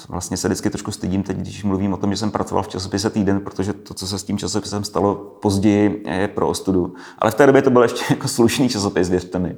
vlastně 0.09 0.37
se 0.37 0.49
vždycky 0.49 0.71
trošku 0.71 0.91
stydím 0.91 1.23
teď, 1.23 1.37
když 1.37 1.65
mluvím 1.65 1.93
o 1.93 1.97
tom, 1.97 2.11
že 2.11 2.17
jsem 2.17 2.31
pracoval 2.31 2.63
v 2.63 2.69
časopise 2.69 3.11
Týden, 3.11 3.41
protože 3.41 3.73
to, 3.73 3.95
co 3.95 4.07
se 4.07 4.19
s 4.19 4.25
tím 4.25 4.39
časopisem 4.39 4.85
stalo 4.85 5.15
později, 5.15 6.05
je 6.07 6.29
pro 6.29 6.49
ostudu. 6.49 6.95
Ale 7.19 7.31
v 7.31 7.35
té 7.35 7.47
době 7.47 7.63
to 7.63 7.71
byl 7.71 7.83
ještě 7.83 8.05
jako 8.15 8.29
slušný 8.29 8.69
časopis, 8.69 9.09
věřte 9.09 9.39
mi. 9.39 9.57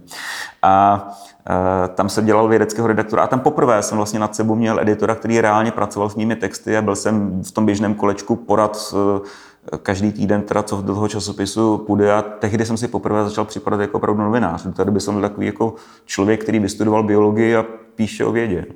A 0.63 1.09
e, 1.85 1.89
tam 1.89 2.09
se 2.09 2.23
dělal 2.23 2.49
vědeckého 2.49 2.89
redaktora 2.89 3.23
a 3.23 3.27
tam 3.27 3.41
poprvé 3.41 3.83
jsem 3.83 3.97
vlastně 3.97 4.19
nad 4.19 4.37
sebou 4.37 4.55
měl 4.55 4.81
editora, 4.81 5.15
který 5.15 5.41
reálně 5.41 5.71
pracoval 5.71 6.11
s 6.11 6.15
mými 6.15 6.37
texty 6.37 6.77
a 6.77 6.83
byl 6.83 6.97
jsem 6.97 7.43
v 7.43 7.53
tom 7.53 7.67
běžném 7.67 7.95
kolečku 7.95 8.37
porad 8.37 8.95
každý 9.83 10.13
týden, 10.13 10.43
teda 10.43 10.63
co 10.63 10.83
do 10.83 10.95
toho 10.95 11.09
časopisu 11.09 11.79
půjde 11.79 12.13
a 12.13 12.23
tehdy 12.23 12.67
jsem 12.67 12.77
si 12.77 12.89
poprvé 12.89 13.25
začal 13.25 13.45
připadat 13.45 13.81
jako 13.81 13.97
opravdu 13.97 14.23
novinář. 14.23 14.67
Do 14.67 14.73
té 14.73 15.01
jsem 15.01 15.15
byl 15.15 15.23
takový 15.23 15.47
jako 15.47 15.75
člověk, 16.05 16.43
který 16.43 16.59
vystudoval 16.59 17.03
biologii 17.03 17.57
a 17.57 17.65
píše 17.95 18.25
o 18.25 18.33
vědě. 18.33 18.67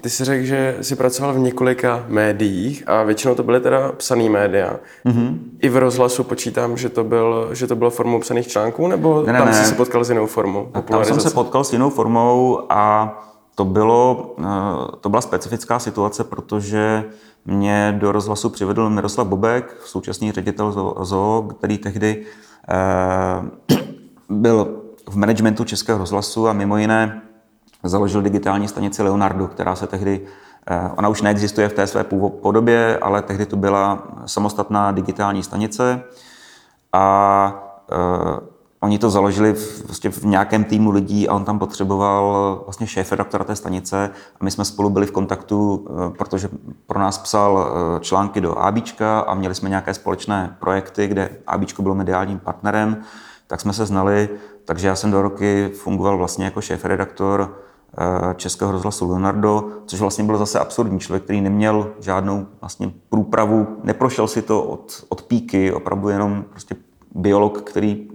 Ty 0.00 0.10
jsi 0.10 0.24
řekl, 0.24 0.44
že 0.44 0.76
jsi 0.80 0.96
pracoval 0.96 1.34
v 1.34 1.38
několika 1.38 2.04
médiích 2.08 2.84
a 2.86 3.02
většinou 3.02 3.34
to 3.34 3.42
byly 3.42 3.60
teda 3.60 3.92
psaný 3.92 4.28
média. 4.28 4.76
Mm-hmm. 5.06 5.38
I 5.60 5.68
v 5.68 5.76
rozhlasu 5.76 6.24
počítám, 6.24 6.76
že 6.76 6.88
to, 6.88 7.04
byl, 7.04 7.48
že 7.52 7.66
to 7.66 7.76
bylo 7.76 7.90
formou 7.90 8.20
psaných 8.20 8.48
článků, 8.48 8.88
nebo 8.88 9.22
ne, 9.26 9.32
ne, 9.32 9.38
tam 9.38 9.48
ne. 9.48 9.54
jsi 9.54 9.64
se 9.64 9.74
potkal 9.74 10.04
s 10.04 10.08
jinou 10.08 10.26
formou? 10.26 10.70
Tam 10.90 11.04
jsem 11.04 11.20
se 11.20 11.30
potkal 11.30 11.64
s 11.64 11.72
jinou 11.72 11.90
formou 11.90 12.60
a 12.68 13.14
to, 13.54 13.64
bylo, 13.64 14.34
eh, 14.40 14.96
to 15.00 15.08
byla 15.08 15.20
specifická 15.20 15.78
situace, 15.78 16.24
protože 16.24 17.04
mě 17.44 17.96
do 18.00 18.12
rozhlasu 18.12 18.48
přivedl 18.48 18.90
Miroslav 18.90 19.26
Bobek, 19.26 19.76
současný 19.84 20.32
ředitel 20.32 20.94
ZOO, 21.02 21.42
který 21.42 21.78
tehdy 21.78 22.24
eh, 22.68 23.76
byl 24.28 24.82
v 25.08 25.16
managementu 25.16 25.64
Českého 25.64 25.98
rozhlasu 25.98 26.48
a 26.48 26.52
mimo 26.52 26.76
jiné 26.76 27.22
založil 27.82 28.22
digitální 28.22 28.68
stanici 28.68 29.02
Leonardo, 29.02 29.46
která 29.46 29.74
se 29.74 29.86
tehdy, 29.86 30.20
eh, 30.66 30.90
ona 30.96 31.08
už 31.08 31.22
neexistuje 31.22 31.68
v 31.68 31.72
té 31.72 31.86
své 31.86 32.04
podobě, 32.42 32.98
ale 32.98 33.22
tehdy 33.22 33.46
to 33.46 33.56
byla 33.56 34.02
samostatná 34.26 34.92
digitální 34.92 35.42
stanice. 35.42 36.02
A 36.92 37.64
Oni 38.80 38.98
to 38.98 39.10
založili 39.10 39.52
v, 39.52 39.84
vlastně 39.86 40.10
v 40.10 40.24
nějakém 40.24 40.64
týmu 40.64 40.90
lidí 40.90 41.28
a 41.28 41.34
on 41.34 41.44
tam 41.44 41.58
potřeboval 41.58 42.60
vlastně 42.64 42.86
šéf 42.86 43.12
redaktora 43.12 43.44
té 43.44 43.56
stanice. 43.56 44.10
A 44.40 44.44
my 44.44 44.50
jsme 44.50 44.64
spolu 44.64 44.90
byli 44.90 45.06
v 45.06 45.10
kontaktu, 45.10 45.86
eh, 45.88 46.10
protože 46.18 46.48
pro 46.86 46.98
nás 46.98 47.18
psal 47.18 47.66
eh, 47.66 48.00
články 48.00 48.40
do 48.40 48.58
ABčka 48.58 49.20
a 49.20 49.34
měli 49.34 49.54
jsme 49.54 49.68
nějaké 49.68 49.94
společné 49.94 50.56
projekty, 50.60 51.06
kde 51.06 51.30
ABčko 51.46 51.82
bylo 51.82 51.94
mediálním 51.94 52.38
partnerem, 52.38 53.02
tak 53.46 53.60
jsme 53.60 53.72
se 53.72 53.86
znali, 53.86 54.28
takže 54.64 54.88
já 54.88 54.94
jsem 54.94 55.10
do 55.10 55.22
roky 55.22 55.70
fungoval 55.74 56.18
vlastně 56.18 56.44
jako 56.44 56.60
šéf 56.60 56.84
redaktor 56.84 57.56
eh, 57.58 57.67
Českého 58.34 58.72
rozhlasu 58.72 59.08
Leonardo, 59.08 59.68
což 59.86 60.00
vlastně 60.00 60.24
byl 60.24 60.38
zase 60.38 60.58
absurdní 60.58 61.00
člověk, 61.00 61.24
který 61.24 61.40
neměl 61.40 61.92
žádnou 62.00 62.46
vlastně 62.60 62.92
průpravu, 63.08 63.66
neprošel 63.84 64.28
si 64.28 64.42
to 64.42 64.62
od, 64.62 65.04
od 65.08 65.22
píky, 65.22 65.72
opravdu 65.72 66.08
jenom 66.08 66.44
prostě 66.50 66.76
biolog, 67.14 67.62
který 67.62 68.08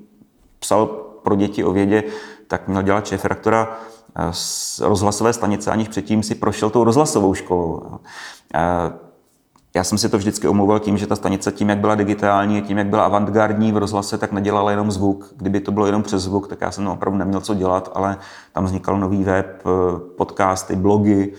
psal 0.59 0.85
pro 1.23 1.35
děti 1.35 1.63
o 1.63 1.71
vědě, 1.71 2.03
tak 2.47 2.67
měl 2.67 2.81
dělat 2.81 3.07
šéf 3.07 3.25
rektora 3.25 3.77
eh, 4.15 4.27
z 4.31 4.79
rozhlasové 4.79 5.33
stanice, 5.33 5.71
aniž 5.71 5.87
předtím 5.87 6.23
si 6.23 6.35
prošel 6.35 6.69
tou 6.69 6.83
rozhlasovou 6.83 7.33
školou. 7.33 7.83
Eh, 9.75 9.79
já 9.79 9.83
jsem 9.83 9.97
si 9.97 10.09
to 10.09 10.17
vždycky 10.17 10.47
omlouval 10.47 10.79
tím, 10.79 10.97
že 10.97 11.07
ta 11.07 11.15
stanice 11.15 11.51
tím, 11.51 11.69
jak 11.69 11.79
byla 11.79 11.95
digitální, 11.95 12.61
tím, 12.61 12.77
jak 12.77 12.87
byla 12.87 13.05
avantgardní 13.05 13.71
v 13.71 13.77
rozhlase, 13.77 14.17
tak 14.17 14.31
nedělala 14.31 14.71
jenom 14.71 14.91
zvuk. 14.91 15.33
Kdyby 15.37 15.59
to 15.59 15.71
bylo 15.71 15.85
jenom 15.85 16.03
přes 16.03 16.23
zvuk, 16.23 16.47
tak 16.47 16.61
já 16.61 16.71
jsem 16.71 16.87
opravdu 16.87 17.19
neměl 17.19 17.41
co 17.41 17.53
dělat, 17.53 17.91
ale 17.95 18.17
tam 18.53 18.65
vznikal 18.65 18.99
nový 18.99 19.23
web, 19.23 19.63
eh, 19.65 19.99
podcasty, 20.17 20.75
blogy, 20.75 21.33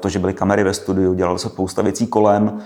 to, 0.00 0.08
že 0.08 0.18
byly 0.18 0.34
kamery 0.34 0.64
ve 0.64 0.74
studiu, 0.74 1.14
dělalo 1.14 1.38
se 1.38 1.48
spousta 1.48 1.82
věcí 1.82 2.06
kolem 2.06 2.58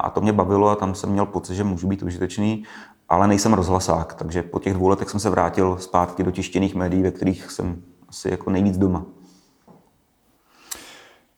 a 0.00 0.10
to 0.14 0.20
mě 0.20 0.32
bavilo 0.32 0.68
a 0.68 0.74
tam 0.74 0.94
jsem 0.94 1.10
měl 1.10 1.26
pocit, 1.26 1.54
že 1.54 1.64
můžu 1.64 1.88
být 1.88 2.02
užitečný 2.02 2.64
ale 3.08 3.28
nejsem 3.28 3.54
rozhlasák, 3.54 4.14
takže 4.14 4.42
po 4.42 4.58
těch 4.58 4.74
dvou 4.74 4.88
letech 4.88 5.10
jsem 5.10 5.20
se 5.20 5.30
vrátil 5.30 5.76
zpátky 5.80 6.22
do 6.22 6.30
tištěných 6.30 6.74
médií, 6.74 7.02
ve 7.02 7.10
kterých 7.10 7.50
jsem 7.50 7.82
asi 8.08 8.30
jako 8.30 8.50
nejvíc 8.50 8.78
doma. 8.78 9.04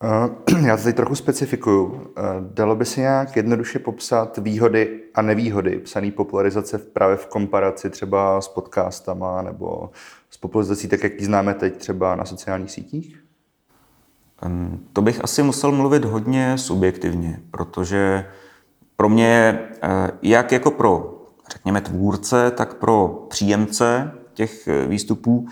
Uh, 0.04 0.58
já 0.66 0.76
to 0.76 0.82
teď 0.82 0.96
trochu 0.96 1.14
specifikuju. 1.14 1.84
Uh, 1.84 2.02
dalo 2.40 2.76
by 2.76 2.84
se 2.84 3.00
nějak 3.00 3.36
jednoduše 3.36 3.78
popsat 3.78 4.38
výhody 4.38 5.00
a 5.14 5.22
nevýhody 5.22 5.78
psané 5.78 6.10
popularizace 6.10 6.78
právě 6.78 7.16
v 7.16 7.26
komparaci 7.26 7.90
třeba 7.90 8.40
s 8.40 8.48
podcastama 8.48 9.42
nebo 9.42 9.90
s 10.30 10.36
popularizací 10.36 10.88
tak, 10.88 11.02
jak 11.02 11.20
ji 11.20 11.24
známe 11.24 11.54
teď 11.54 11.76
třeba 11.76 12.14
na 12.14 12.24
sociálních 12.24 12.70
sítích? 12.70 13.24
To 14.92 15.02
bych 15.02 15.24
asi 15.24 15.42
musel 15.42 15.72
mluvit 15.72 16.04
hodně 16.04 16.58
subjektivně, 16.58 17.40
protože 17.50 18.26
pro 18.96 19.08
mě, 19.08 19.58
uh, 19.82 20.10
jak 20.22 20.52
jako 20.52 20.70
pro 20.70 21.20
řekněme, 21.52 21.80
tvůrce, 21.80 22.50
tak 22.50 22.74
pro 22.74 23.26
příjemce 23.28 24.12
těch 24.34 24.68
eh, 24.68 24.86
výstupů 24.86 25.48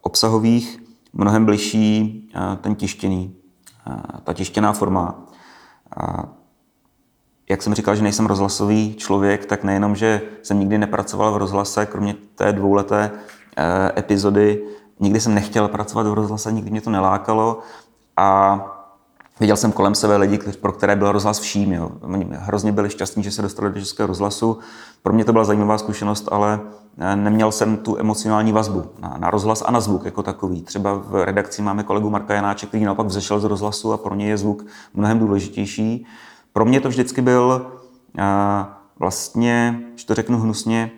obsahových 0.00 0.82
mnohem 1.12 1.44
bližší 1.44 2.28
eh, 2.34 2.56
ten 2.56 2.74
tištěný, 2.74 3.35
eh, 3.35 3.35
ta 4.24 4.32
tištěná 4.32 4.72
forma. 4.72 5.14
Jak 7.48 7.62
jsem 7.62 7.74
říkal, 7.74 7.96
že 7.96 8.02
nejsem 8.02 8.26
rozhlasový 8.26 8.94
člověk, 8.94 9.46
tak 9.46 9.64
nejenom, 9.64 9.96
že 9.96 10.22
jsem 10.42 10.60
nikdy 10.60 10.78
nepracoval 10.78 11.32
v 11.32 11.36
rozhlase, 11.36 11.86
kromě 11.86 12.14
té 12.34 12.52
dvouleté 12.52 13.10
epizody, 13.98 14.64
nikdy 15.00 15.20
jsem 15.20 15.34
nechtěl 15.34 15.68
pracovat 15.68 16.06
v 16.06 16.14
rozhlase, 16.14 16.52
nikdy 16.52 16.70
mě 16.70 16.80
to 16.80 16.90
nelákalo 16.90 17.60
a 18.16 18.60
Viděl 19.40 19.56
jsem 19.56 19.72
kolem 19.72 19.94
sebe 19.94 20.16
lidi, 20.16 20.38
pro 20.60 20.72
které 20.72 20.96
byl 20.96 21.12
rozhlas 21.12 21.38
vším. 21.38 21.72
Jo. 21.72 21.90
Oni 22.00 22.26
hrozně 22.30 22.72
byli 22.72 22.90
šťastní, 22.90 23.22
že 23.22 23.30
se 23.30 23.42
dostali 23.42 23.72
do 23.72 23.80
Českého 23.80 24.06
rozhlasu. 24.06 24.58
Pro 25.02 25.12
mě 25.12 25.24
to 25.24 25.32
byla 25.32 25.44
zajímavá 25.44 25.78
zkušenost, 25.78 26.28
ale 26.30 26.60
eh, 26.98 27.16
neměl 27.16 27.52
jsem 27.52 27.76
tu 27.76 27.98
emocionální 27.98 28.52
vazbu 28.52 28.84
na, 28.98 29.16
na 29.18 29.30
rozhlas 29.30 29.62
a 29.66 29.70
na 29.70 29.80
zvuk 29.80 30.04
jako 30.04 30.22
takový. 30.22 30.62
Třeba 30.62 30.94
v 30.94 31.24
redakci 31.24 31.62
máme 31.62 31.82
kolegu 31.82 32.10
Marka 32.10 32.34
Janáče, 32.34 32.66
který 32.66 32.84
naopak 32.84 33.06
vzešel 33.06 33.40
z 33.40 33.44
rozhlasu 33.44 33.92
a 33.92 33.96
pro 33.96 34.14
něj 34.14 34.28
je 34.28 34.38
zvuk 34.38 34.66
mnohem 34.94 35.18
důležitější. 35.18 36.06
Pro 36.52 36.64
mě 36.64 36.80
to 36.80 36.88
vždycky 36.88 37.22
byl 37.22 37.66
eh, 38.18 38.66
vlastně, 38.98 39.80
když 39.92 40.04
to 40.04 40.14
řeknu 40.14 40.40
hnusně, 40.40 40.90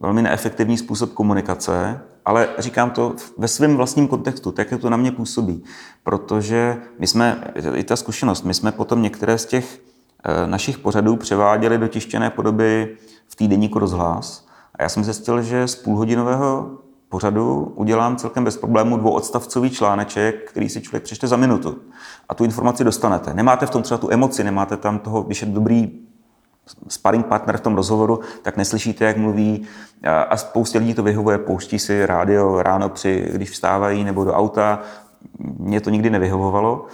velmi 0.00 0.22
neefektivní 0.22 0.78
způsob 0.78 1.12
komunikace, 1.12 2.00
ale 2.24 2.48
říkám 2.58 2.90
to 2.90 3.14
ve 3.38 3.48
svém 3.48 3.76
vlastním 3.76 4.08
kontextu, 4.08 4.52
tak 4.52 4.70
jak 4.70 4.80
to 4.80 4.90
na 4.90 4.96
mě 4.96 5.12
působí. 5.12 5.64
Protože 6.02 6.76
my 6.98 7.06
jsme, 7.06 7.52
i 7.74 7.84
ta 7.84 7.96
zkušenost, 7.96 8.42
my 8.42 8.54
jsme 8.54 8.72
potom 8.72 9.02
některé 9.02 9.38
z 9.38 9.46
těch 9.46 9.80
eh, 10.24 10.46
našich 10.46 10.78
pořadů 10.78 11.16
převáděli 11.16 11.78
do 11.78 11.88
tištěné 11.88 12.30
podoby 12.30 12.96
v 13.28 13.36
týdeníku 13.36 13.78
rozhlas. 13.78 14.46
A 14.74 14.82
já 14.82 14.88
jsem 14.88 15.04
zjistil, 15.04 15.42
že 15.42 15.68
z 15.68 15.76
půlhodinového 15.76 16.78
pořadu 17.08 17.72
udělám 17.74 18.16
celkem 18.16 18.44
bez 18.44 18.56
problému 18.56 18.96
dvouodstavcový 18.96 19.70
článeček, 19.70 20.50
který 20.50 20.68
si 20.68 20.80
člověk 20.80 21.02
přečte 21.02 21.26
za 21.26 21.36
minutu. 21.36 21.78
A 22.28 22.34
tu 22.34 22.44
informaci 22.44 22.84
dostanete. 22.84 23.34
Nemáte 23.34 23.66
v 23.66 23.70
tom 23.70 23.82
třeba 23.82 23.98
tu 23.98 24.10
emoci, 24.10 24.44
nemáte 24.44 24.76
tam 24.76 24.98
toho, 24.98 25.22
když 25.22 25.42
je 25.42 25.48
dobrý 25.48 26.03
sparring 26.88 27.26
partner 27.26 27.56
v 27.56 27.60
tom 27.60 27.76
rozhovoru, 27.76 28.20
tak 28.42 28.56
neslyšíte, 28.56 29.04
jak 29.04 29.16
mluví 29.16 29.66
a 30.28 30.36
spoustě 30.36 30.78
lidí 30.78 30.94
to 30.94 31.02
vyhovuje, 31.02 31.38
pouští 31.38 31.78
si 31.78 32.06
rádio 32.06 32.62
ráno, 32.62 32.88
při, 32.88 33.28
když 33.32 33.50
vstávají 33.50 34.04
nebo 34.04 34.24
do 34.24 34.34
auta. 34.34 34.80
Mně 35.58 35.80
to 35.80 35.90
nikdy 35.90 36.10
nevyhovovalo 36.10 36.86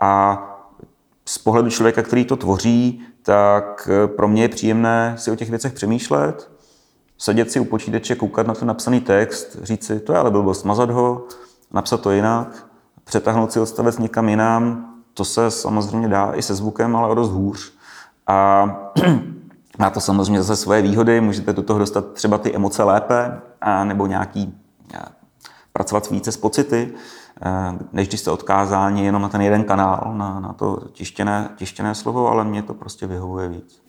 a 0.00 0.42
z 1.26 1.38
pohledu 1.38 1.70
člověka, 1.70 2.02
který 2.02 2.24
to 2.24 2.36
tvoří, 2.36 3.02
tak 3.22 3.88
pro 4.16 4.28
mě 4.28 4.42
je 4.42 4.48
příjemné 4.48 5.14
si 5.18 5.30
o 5.30 5.36
těch 5.36 5.50
věcech 5.50 5.72
přemýšlet, 5.72 6.50
sedět 7.18 7.50
si 7.50 7.60
u 7.60 7.64
počítače, 7.64 8.14
koukat 8.14 8.46
na 8.46 8.54
ten 8.54 8.68
napsaný 8.68 9.00
text, 9.00 9.58
říct 9.62 9.86
si, 9.86 10.00
to 10.00 10.12
je 10.12 10.18
ale 10.18 10.30
blbost, 10.30 10.64
mazat 10.64 10.90
ho, 10.90 11.24
napsat 11.72 12.00
to 12.00 12.10
jinak, 12.10 12.66
přetáhnout 13.04 13.52
si 13.52 13.60
odstavec 13.60 13.98
někam 13.98 14.28
jinam, 14.28 14.94
to 15.14 15.24
se 15.24 15.50
samozřejmě 15.50 16.08
dá 16.08 16.32
i 16.34 16.42
se 16.42 16.54
zvukem, 16.54 16.96
ale 16.96 17.08
o 17.08 17.14
dost 17.14 17.30
hůř. 17.30 17.72
A 18.30 18.66
má 19.78 19.90
to 19.90 20.00
samozřejmě 20.00 20.42
zase 20.42 20.62
svoje 20.62 20.82
výhody, 20.82 21.20
můžete 21.20 21.52
do 21.52 21.62
toho 21.62 21.78
dostat 21.78 22.12
třeba 22.12 22.38
ty 22.38 22.54
emoce 22.54 22.82
lépe, 22.82 23.40
a 23.60 23.84
nebo 23.84 24.06
nějaký 24.06 24.54
pracovat 25.72 26.10
více 26.10 26.32
s 26.32 26.36
pocity, 26.36 26.92
než 27.92 28.08
když 28.08 28.20
jste 28.20 28.30
odkázáni 28.30 29.04
jenom 29.04 29.22
na 29.22 29.28
ten 29.28 29.40
jeden 29.40 29.64
kanál, 29.64 30.12
na, 30.16 30.40
na 30.40 30.52
to 30.52 30.80
tištěné, 30.92 31.48
tištěné 31.56 31.94
slovo, 31.94 32.28
ale 32.28 32.44
mě 32.44 32.62
to 32.62 32.74
prostě 32.74 33.06
vyhovuje 33.06 33.48
víc. 33.48 33.82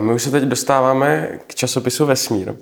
My 0.00 0.14
už 0.14 0.22
se 0.22 0.30
teď 0.30 0.44
dostáváme 0.44 1.26
k 1.46 1.54
časopisu 1.54 2.06
Vesmír. 2.06 2.54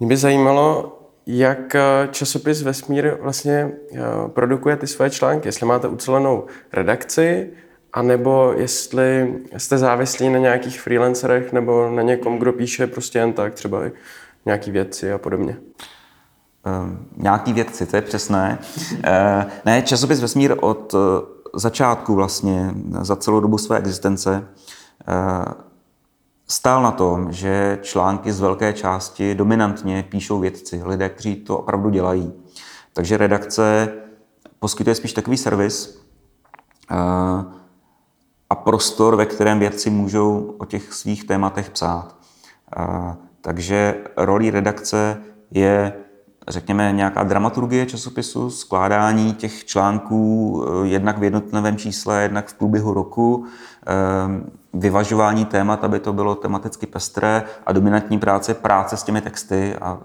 Mě 0.00 0.08
by 0.08 0.16
zajímalo, 0.16 0.98
jak 1.26 1.76
časopis 2.10 2.62
Vesmír 2.62 3.16
vlastně 3.20 3.72
produkuje 4.26 4.76
ty 4.76 4.86
své 4.86 5.10
články. 5.10 5.48
Jestli 5.48 5.66
máte 5.66 5.88
ucelenou 5.88 6.46
redakci, 6.72 7.50
a 7.92 8.02
nebo 8.02 8.54
jestli 8.56 9.40
jste 9.56 9.78
závislí 9.78 10.28
na 10.28 10.38
nějakých 10.38 10.80
freelancerech 10.80 11.52
nebo 11.52 11.90
na 11.90 12.02
někom, 12.02 12.38
kdo 12.38 12.52
píše 12.52 12.86
prostě 12.86 13.18
jen 13.18 13.32
tak, 13.32 13.54
třeba 13.54 13.80
nějaký 14.46 14.70
věci 14.70 15.12
a 15.12 15.18
podobně. 15.18 15.56
Um, 16.82 17.08
nějaký 17.16 17.52
vědci, 17.52 17.86
to 17.86 17.96
je 17.96 18.02
přesné. 18.02 18.58
uh, 18.92 19.50
ne, 19.64 19.82
časopis 19.82 20.20
Vesmír 20.20 20.56
od 20.60 20.94
uh, 20.94 21.00
začátku 21.54 22.14
vlastně, 22.14 22.74
za 23.00 23.16
celou 23.16 23.40
dobu 23.40 23.58
své 23.58 23.78
existence, 23.78 24.48
uh, 25.08 25.52
stál 26.48 26.82
na 26.82 26.90
tom, 26.90 27.32
že 27.32 27.78
články 27.82 28.32
z 28.32 28.40
velké 28.40 28.72
části 28.72 29.34
dominantně 29.34 30.04
píšou 30.08 30.38
vědci, 30.38 30.82
lidé, 30.84 31.08
kteří 31.08 31.36
to 31.36 31.58
opravdu 31.58 31.90
dělají. 31.90 32.32
Takže 32.92 33.16
redakce 33.16 33.92
poskytuje 34.58 34.94
spíš 34.94 35.12
takový 35.12 35.36
servis, 35.36 36.04
uh, 36.90 37.59
a 38.50 38.54
prostor, 38.54 39.16
ve 39.16 39.26
kterém 39.26 39.58
vědci 39.58 39.90
můžou 39.90 40.54
o 40.58 40.64
těch 40.64 40.92
svých 40.92 41.24
tématech 41.24 41.70
psát. 41.70 42.16
Takže 43.40 43.94
roli 44.16 44.50
redakce 44.50 45.22
je, 45.50 45.92
řekněme, 46.48 46.92
nějaká 46.92 47.22
dramaturgie 47.22 47.86
časopisu, 47.86 48.50
skládání 48.50 49.34
těch 49.34 49.64
článků 49.64 50.64
eh, 50.64 50.86
jednak 50.88 51.18
v 51.18 51.22
jednotlivém 51.22 51.76
čísle, 51.76 52.22
jednak 52.22 52.48
v 52.48 52.54
průběhu 52.54 52.94
roku, 52.94 53.44
eh, 53.86 53.90
vyvažování 54.74 55.44
témat, 55.44 55.84
aby 55.84 56.00
to 56.00 56.12
bylo 56.12 56.34
tematicky 56.34 56.86
pestré 56.86 57.42
a 57.66 57.72
dominantní 57.72 58.18
práce, 58.18 58.54
práce 58.54 58.96
s 58.96 59.02
těmi 59.02 59.20
texty 59.20 59.76
a 59.76 59.98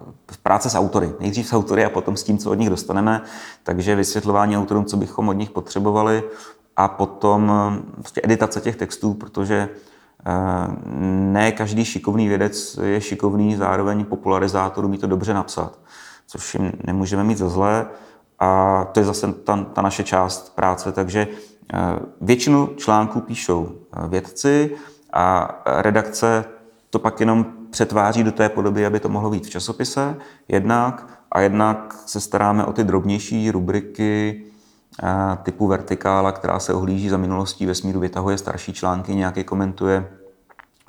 práce 0.44 0.70
s 0.70 0.76
autory. 0.76 1.14
Nejdřív 1.20 1.48
s 1.48 1.54
autory 1.54 1.86
a 1.86 1.90
potom 1.90 2.18
s 2.18 2.24
tím, 2.24 2.38
co 2.38 2.52
od 2.52 2.60
nich 2.60 2.70
dostaneme. 2.70 3.22
Takže 3.64 3.96
vysvětlování 3.96 4.58
autorům, 4.58 4.86
co 4.86 4.98
bychom 4.98 5.30
od 5.30 5.34
nich 5.34 5.50
potřebovali 5.50 6.24
a 6.76 6.88
potom 6.88 7.52
prostě 7.94 8.22
editace 8.24 8.62
těch 8.62 8.76
textů, 8.76 9.14
protože 9.14 9.70
ne 11.32 11.52
každý 11.52 11.86
šikovný 11.86 12.28
vědec 12.28 12.80
je 12.84 13.02
šikovný 13.02 13.56
zároveň 13.56 14.06
popularizátor, 14.06 14.86
umí 14.86 14.98
to 14.98 15.08
dobře 15.08 15.34
napsat, 15.34 15.80
což 16.28 16.54
jim 16.54 16.72
nemůžeme 16.84 17.24
mít 17.24 17.38
za 17.38 17.50
zlé. 17.50 17.86
A 18.40 18.84
to 18.92 19.00
je 19.00 19.06
zase 19.06 19.34
ta, 19.34 19.64
ta 19.74 19.82
naše 19.82 20.04
část 20.04 20.56
práce, 20.56 20.92
takže 20.92 21.28
většinu 22.22 22.70
článků 22.78 23.22
píšou 23.22 23.72
vědci 24.08 24.72
a 25.14 25.56
redakce 25.66 26.46
to 26.90 27.00
pak 27.00 27.20
jenom 27.20 27.46
přetváří 27.70 28.24
do 28.24 28.32
té 28.32 28.50
podoby, 28.50 28.86
aby 28.86 29.00
to 29.00 29.10
mohlo 29.10 29.30
být 29.30 29.46
v 29.46 29.50
časopise 29.50 30.16
jednak 30.48 31.20
a 31.32 31.42
jednak 31.42 31.96
se 32.06 32.22
staráme 32.22 32.66
o 32.66 32.74
ty 32.74 32.84
drobnější 32.84 33.52
rubriky, 33.52 34.44
typu 35.44 35.68
vertikála, 35.68 36.32
která 36.32 36.60
se 36.60 36.74
ohlíží 36.74 37.10
za 37.10 37.18
minulostí 37.18 37.66
vesmíru, 37.66 38.00
vytahuje 38.00 38.38
starší 38.38 38.74
články, 38.74 39.16
nějaké 39.16 39.44
komentuje, 39.44 40.08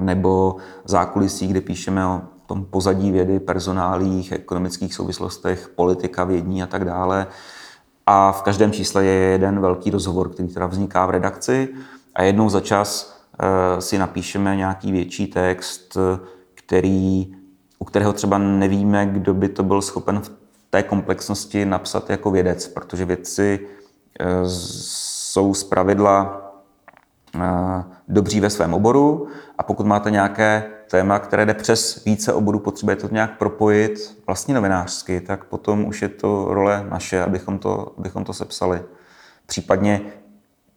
nebo 0.00 0.56
zákulisí, 0.84 1.46
kde 1.46 1.60
píšeme 1.60 2.06
o 2.06 2.20
tom 2.46 2.64
pozadí 2.64 3.10
vědy, 3.10 3.40
personálích, 3.40 4.32
ekonomických 4.32 4.94
souvislostech, 4.94 5.68
politika 5.68 6.25
vědní 6.25 6.62
a 6.62 6.66
tak 6.66 6.84
dále. 6.84 7.26
A 8.06 8.32
v 8.32 8.42
každém 8.42 8.72
čísle 8.72 9.04
je 9.04 9.12
jeden 9.12 9.60
velký 9.60 9.90
rozhovor, 9.90 10.28
který 10.28 10.48
teda 10.48 10.66
vzniká 10.66 11.06
v 11.06 11.10
redakci 11.10 11.68
a 12.14 12.22
jednou 12.22 12.48
za 12.48 12.60
čas 12.60 13.18
eh, 13.40 13.80
si 13.80 13.98
napíšeme 13.98 14.56
nějaký 14.56 14.92
větší 14.92 15.26
text, 15.26 15.96
který, 16.54 17.36
u 17.78 17.84
kterého 17.84 18.12
třeba 18.12 18.38
nevíme, 18.38 19.06
kdo 19.06 19.34
by 19.34 19.48
to 19.48 19.62
byl 19.62 19.82
schopen 19.82 20.20
v 20.20 20.30
té 20.70 20.82
komplexnosti 20.82 21.64
napsat 21.64 22.10
jako 22.10 22.30
vědec, 22.30 22.68
protože 22.68 23.04
vědci 23.04 23.66
jsou 24.46 25.52
pravidla 25.68 26.42
eh, 27.35 27.85
dobří 28.08 28.40
ve 28.40 28.50
svém 28.50 28.75
oboru 28.75 29.28
a 29.58 29.62
pokud 29.62 29.87
máte 29.87 30.11
nějaké 30.11 30.64
téma, 30.90 31.18
které 31.18 31.46
jde 31.46 31.54
přes 31.54 32.04
více 32.04 32.32
oborů, 32.32 32.58
potřebujete 32.58 33.08
to 33.08 33.14
nějak 33.14 33.38
propojit 33.38 34.23
vlastně 34.26 34.54
novinářsky, 34.54 35.20
tak 35.20 35.44
potom 35.44 35.85
už 35.85 36.02
je 36.02 36.08
to 36.08 36.46
role 36.50 36.87
naše, 36.90 37.23
abychom 37.23 37.58
to, 37.58 37.94
abychom 37.99 38.25
to 38.25 38.32
sepsali. 38.32 38.82
Případně 39.46 40.00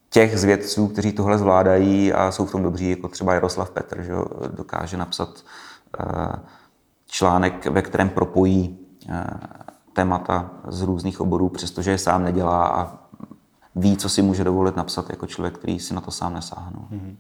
těch 0.09 0.39
z 0.39 0.43
vědců, 0.43 0.87
kteří 0.87 1.11
tohle 1.11 1.37
zvládají 1.37 2.13
a 2.13 2.31
jsou 2.31 2.45
v 2.45 2.51
tom 2.51 2.63
dobří, 2.63 2.89
jako 2.89 3.07
třeba 3.07 3.33
Jaroslav 3.33 3.69
Petr, 3.69 4.01
že 4.01 4.13
dokáže 4.55 4.97
napsat 4.97 5.29
eh, 5.99 6.05
článek, 7.07 7.65
ve 7.65 7.81
kterém 7.81 8.09
propojí 8.09 8.79
eh, 9.09 9.23
témata 9.93 10.51
z 10.67 10.81
různých 10.81 11.21
oborů, 11.21 11.49
přestože 11.49 11.91
je 11.91 11.97
sám 11.97 12.23
nedělá 12.23 12.67
a 12.67 13.08
ví, 13.75 13.97
co 13.97 14.09
si 14.09 14.21
může 14.21 14.43
dovolit 14.43 14.75
napsat 14.75 15.09
jako 15.09 15.27
člověk, 15.27 15.57
který 15.57 15.79
si 15.79 15.93
na 15.93 16.01
to 16.01 16.11
sám 16.11 16.33
nesáhne. 16.33 16.79
Mm-hmm. 16.91 17.15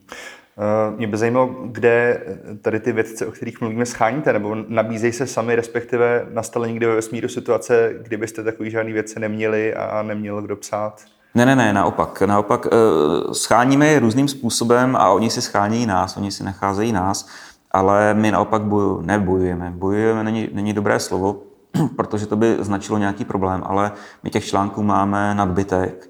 Mě 0.97 1.07
by 1.07 1.17
zajímalo, 1.17 1.55
kde 1.65 2.23
tady 2.61 2.79
ty 2.79 2.91
vědce, 2.91 3.25
o 3.25 3.31
kterých 3.31 3.61
mluvíme, 3.61 3.85
scháníte, 3.85 4.33
nebo 4.33 4.55
nabízejí 4.67 5.13
se 5.13 5.27
sami, 5.27 5.55
respektive 5.55 6.27
nastala 6.33 6.67
někdy 6.67 6.85
ve 6.85 6.95
vesmíru 6.95 7.27
situace, 7.27 7.93
kdybyste 8.01 8.43
takový 8.43 8.71
žádný 8.71 8.93
vědce 8.93 9.19
neměli 9.19 9.75
a 9.75 10.03
neměl 10.03 10.41
kdo 10.41 10.55
psát? 10.55 11.01
Ne, 11.35 11.45
ne, 11.45 11.55
ne, 11.55 11.73
naopak. 11.73 12.21
Naopak 12.21 12.67
eh, 12.67 13.33
scháníme 13.33 13.87
je 13.87 13.99
různým 13.99 14.27
způsobem 14.27 14.95
a 14.95 15.09
oni 15.09 15.29
si 15.29 15.41
schánějí 15.41 15.85
nás, 15.85 16.17
oni 16.17 16.31
si 16.31 16.43
nacházejí 16.43 16.91
nás, 16.91 17.27
ale 17.71 18.13
my 18.13 18.31
naopak 18.31 18.61
boju, 18.61 19.01
nebojujeme. 19.01 19.73
Bojujeme 19.75 20.23
není, 20.23 20.49
není 20.53 20.73
dobré 20.73 20.99
slovo, 20.99 21.41
protože 21.95 22.25
to 22.25 22.35
by 22.35 22.57
značilo 22.59 22.97
nějaký 22.97 23.25
problém, 23.25 23.63
ale 23.65 23.91
my 24.23 24.29
těch 24.29 24.45
článků 24.45 24.83
máme 24.83 25.35
nadbytek 25.35 26.09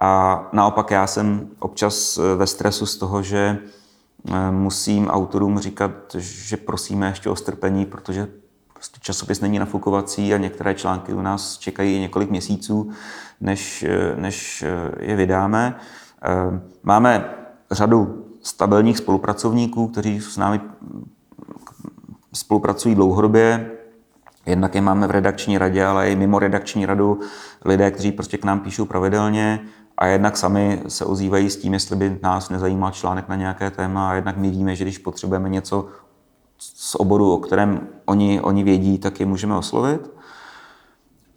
a 0.00 0.48
naopak 0.52 0.90
já 0.90 1.06
jsem 1.06 1.48
občas 1.58 2.18
eh, 2.18 2.36
ve 2.36 2.46
stresu 2.46 2.86
z 2.86 2.96
toho, 2.96 3.22
že 3.22 3.58
eh, 4.28 4.50
musím 4.50 5.08
autorům 5.08 5.58
říkat, 5.58 5.90
že 6.18 6.56
prosíme 6.56 7.08
ještě 7.08 7.30
o 7.30 7.36
strpení, 7.36 7.86
protože 7.86 8.28
prostě 8.72 9.00
časopis 9.02 9.40
není 9.40 9.58
nafukovací 9.58 10.34
a 10.34 10.36
některé 10.36 10.74
články 10.74 11.12
u 11.12 11.22
nás 11.22 11.58
čekají 11.58 12.00
několik 12.00 12.30
měsíců, 12.30 12.90
než, 13.40 13.82
eh, 13.82 14.16
než 14.16 14.64
je 15.00 15.16
vydáme. 15.16 15.76
Máme 16.82 17.34
řadu 17.70 18.24
stabilních 18.42 18.98
spolupracovníků, 18.98 19.88
kteří 19.88 20.20
s 20.20 20.36
námi 20.36 20.60
spolupracují 22.32 22.94
dlouhodobě. 22.94 23.70
Jednak 24.46 24.74
je 24.74 24.80
máme 24.80 25.06
v 25.06 25.10
redakční 25.10 25.58
radě, 25.58 25.84
ale 25.84 26.10
i 26.10 26.16
mimo 26.16 26.38
redakční 26.38 26.86
radu 26.86 27.20
lidé, 27.64 27.90
kteří 27.90 28.12
prostě 28.12 28.38
k 28.38 28.44
nám 28.44 28.60
píšou 28.60 28.84
pravidelně 28.84 29.60
a 30.00 30.06
jednak 30.06 30.36
sami 30.36 30.82
se 30.88 31.04
ozývají 31.04 31.50
s 31.50 31.56
tím, 31.56 31.72
jestli 31.72 31.96
by 31.96 32.18
nás 32.22 32.50
nezajímal 32.50 32.90
článek 32.90 33.28
na 33.28 33.36
nějaké 33.36 33.70
téma 33.70 34.10
a 34.10 34.14
jednak 34.14 34.36
my 34.36 34.50
víme, 34.50 34.76
že 34.76 34.84
když 34.84 34.98
potřebujeme 34.98 35.48
něco 35.48 35.86
z 36.58 36.94
oboru, 36.94 37.32
o 37.32 37.38
kterém 37.38 37.88
oni, 38.04 38.40
oni 38.40 38.64
vědí, 38.64 38.98
tak 38.98 39.20
je 39.20 39.26
můžeme 39.26 39.56
oslovit. 39.56 40.10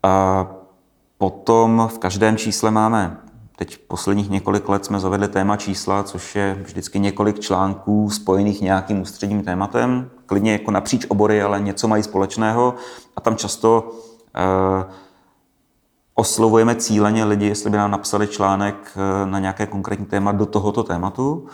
A 0.04 0.48
potom 1.18 1.90
v 1.94 2.00
každém 2.00 2.38
čísle 2.38 2.72
máme, 2.72 3.18
teď 3.56 3.78
posledních 3.78 4.30
několik 4.30 4.70
let 4.70 4.86
jsme 4.86 5.00
zavedli 5.00 5.28
téma 5.28 5.58
čísla, 5.58 6.04
což 6.04 6.36
je 6.36 6.58
vždycky 6.64 7.00
několik 7.00 7.40
článků 7.40 8.10
spojených 8.10 8.62
nějakým 8.62 9.02
ústředním 9.02 9.44
tématem, 9.44 10.10
klidně 10.26 10.52
jako 10.52 10.72
napříč 10.72 11.06
obory, 11.10 11.42
ale 11.42 11.60
něco 11.60 11.88
mají 11.88 12.04
společného 12.04 12.76
a 13.16 13.22
tam 13.22 13.36
často 13.36 13.92
uh, 13.92 14.94
oslovujeme 16.16 16.76
cíleně 16.76 17.26
lidi, 17.26 17.46
jestli 17.46 17.70
by 17.70 17.78
nám 17.78 17.92
napsali 17.92 18.28
článek 18.28 18.76
eh, 18.96 19.26
na 19.26 19.40
nějaké 19.40 19.66
konkrétní 19.66 20.06
téma 20.06 20.32
do 20.32 20.46
tohoto 20.46 20.84
tématu 20.84 21.48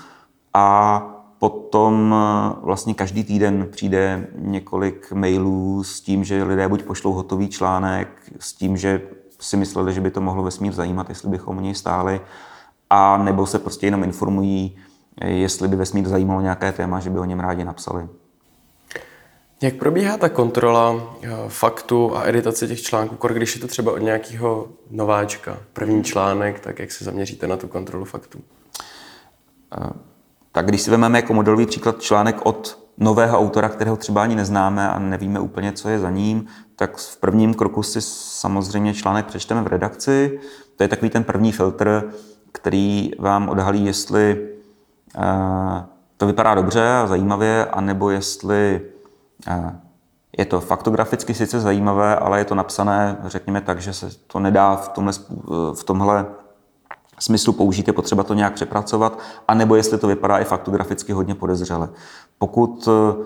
a 0.54 1.02
potom 1.40 2.16
eh, 2.16 2.56
vlastně 2.62 2.94
každý 2.94 3.24
týden 3.24 3.68
přijde 3.72 4.28
několik 4.38 5.12
mailů 5.12 5.84
s 5.84 6.02
tím, 6.02 6.24
že 6.24 6.44
lidé 6.44 6.68
buď 6.68 6.84
pošlou 6.84 7.14
hotový 7.14 7.50
článek, 7.50 8.08
s 8.40 8.54
tím, 8.54 8.78
že 8.78 9.02
si 9.40 9.58
mysleli, 9.58 9.94
že 9.94 10.02
by 10.02 10.12
to 10.12 10.22
mohlo 10.22 10.44
vesmír 10.44 10.74
zajímat, 10.74 11.10
jestli 11.10 11.30
bychom 11.30 11.58
o 11.58 11.62
něj 11.62 11.76
stáli, 11.76 12.22
a 12.90 13.18
nebo 13.18 13.46
se 13.46 13.60
prostě 13.60 13.88
jenom 13.88 14.04
informují, 14.04 14.78
eh, 15.22 15.30
jestli 15.30 15.68
by 15.68 15.76
vesmír 15.76 16.08
zajímalo 16.08 16.42
nějaké 16.42 16.72
téma, 16.72 17.00
že 17.00 17.10
by 17.10 17.20
o 17.20 17.26
něm 17.26 17.40
rádi 17.40 17.66
napsali. 17.66 18.08
Jak 19.62 19.76
probíhá 19.76 20.18
ta 20.18 20.30
kontrola 20.30 21.16
eh, 21.22 21.30
faktu 21.48 22.18
a 22.18 22.28
editace 22.28 22.68
těch 22.68 22.82
článků, 22.82 23.28
když 23.28 23.56
je 23.56 23.62
to 23.62 23.68
třeba 23.68 23.92
od 23.92 23.98
nějakého 23.98 24.68
nováčka, 24.92 25.58
první 25.74 26.04
článek, 26.04 26.60
tak 26.60 26.80
jak 26.80 26.92
se 26.92 27.06
zaměříte 27.06 27.48
na 27.48 27.58
tu 27.58 27.68
kontrolu 27.68 28.06
faktů? 28.06 28.40
Eh, 29.78 29.90
tak 30.52 30.66
když 30.66 30.82
si 30.82 30.92
vezmeme 30.92 31.18
jako 31.18 31.34
modelový 31.34 31.66
příklad 31.66 32.02
článek 32.02 32.46
od 32.46 32.80
nového 32.98 33.40
autora, 33.40 33.70
kterého 33.70 33.98
třeba 33.98 34.24
ani 34.24 34.36
neznáme 34.36 34.90
a 34.90 35.00
nevíme 35.00 35.40
úplně, 35.40 35.72
co 35.72 35.90
je 35.90 36.00
za 36.00 36.10
ním, 36.10 36.48
tak 36.76 36.98
v 36.98 37.18
prvním 37.18 37.54
kroku 37.54 37.84
si 37.84 38.02
samozřejmě 38.02 38.94
článek 38.94 39.26
přečteme 39.26 39.62
v 39.62 39.68
redakci. 39.68 40.40
To 40.76 40.84
je 40.84 40.88
takový 40.88 41.10
ten 41.10 41.24
první 41.24 41.52
filtr, 41.52 42.14
který 42.52 43.12
vám 43.20 43.50
odhalí, 43.50 43.86
jestli 43.86 44.50
eh, 45.18 45.86
to 46.18 46.28
vypadá 46.28 46.56
dobře 46.56 46.88
a 46.88 47.08
zajímavě, 47.08 47.66
anebo 47.66 48.10
jestli 48.10 48.82
je 50.38 50.46
to 50.46 50.60
faktograficky 50.60 51.34
sice 51.34 51.60
zajímavé, 51.60 52.16
ale 52.16 52.40
je 52.40 52.46
to 52.46 52.56
napsané, 52.56 53.18
řekněme 53.26 53.62
tak, 53.62 53.82
že 53.82 53.94
se 53.94 54.10
to 54.28 54.40
nedá 54.40 54.76
v 54.76 54.90
tomhle, 54.90 55.14
v 55.74 55.84
tomhle 55.84 56.26
smyslu 57.20 57.54
použít, 57.54 57.88
je 57.88 57.94
potřeba 57.94 58.24
to 58.24 58.34
nějak 58.34 58.54
přepracovat, 58.54 59.20
anebo 59.48 59.76
jestli 59.76 59.98
to 59.98 60.08
vypadá 60.08 60.38
i 60.38 60.46
faktograficky 60.46 61.12
hodně 61.12 61.36
podezřele. 61.36 61.90
Pokud 62.38 62.88
eh, 62.88 63.26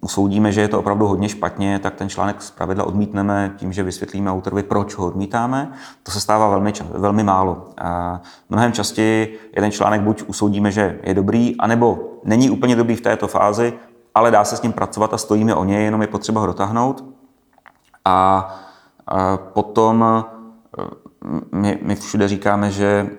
usoudíme, 0.00 0.52
že 0.52 0.60
je 0.60 0.68
to 0.68 0.78
opravdu 0.78 1.06
hodně 1.06 1.28
špatně, 1.28 1.78
tak 1.78 1.94
ten 1.94 2.08
článek 2.08 2.42
z 2.42 2.50
pravidla 2.50 2.84
odmítneme 2.84 3.54
tím, 3.56 3.72
že 3.72 3.82
vysvětlíme 3.82 4.30
autorovi, 4.30 4.62
proč 4.62 4.94
ho 4.94 5.06
odmítáme. 5.06 5.72
To 6.02 6.12
se 6.12 6.20
stává 6.20 6.48
velmi, 6.48 6.72
velmi 6.90 7.22
málo. 7.22 7.68
A 7.78 8.20
mnohem 8.50 8.72
častěji 8.72 9.38
je 9.56 9.62
ten 9.62 9.70
článek 9.70 10.00
buď 10.00 10.22
usoudíme, 10.26 10.70
že 10.70 10.98
je 11.02 11.14
dobrý, 11.14 11.56
anebo 11.56 11.98
není 12.24 12.50
úplně 12.50 12.76
dobrý 12.76 12.96
v 12.96 13.00
této 13.00 13.28
fázi, 13.28 13.72
ale 14.14 14.30
dá 14.30 14.44
se 14.44 14.56
s 14.56 14.62
ním 14.62 14.72
pracovat 14.72 15.14
a 15.14 15.18
stojíme 15.18 15.54
o 15.54 15.64
něj, 15.64 15.84
jenom 15.84 16.02
je 16.02 16.08
potřeba 16.08 16.40
ho 16.40 16.46
dotáhnout. 16.46 17.04
A, 18.04 18.48
potom 19.36 20.04
e, 20.04 20.24
my, 21.52 21.78
my 21.82 21.96
všude 21.96 22.28
říkáme, 22.28 22.70
že 22.70 23.10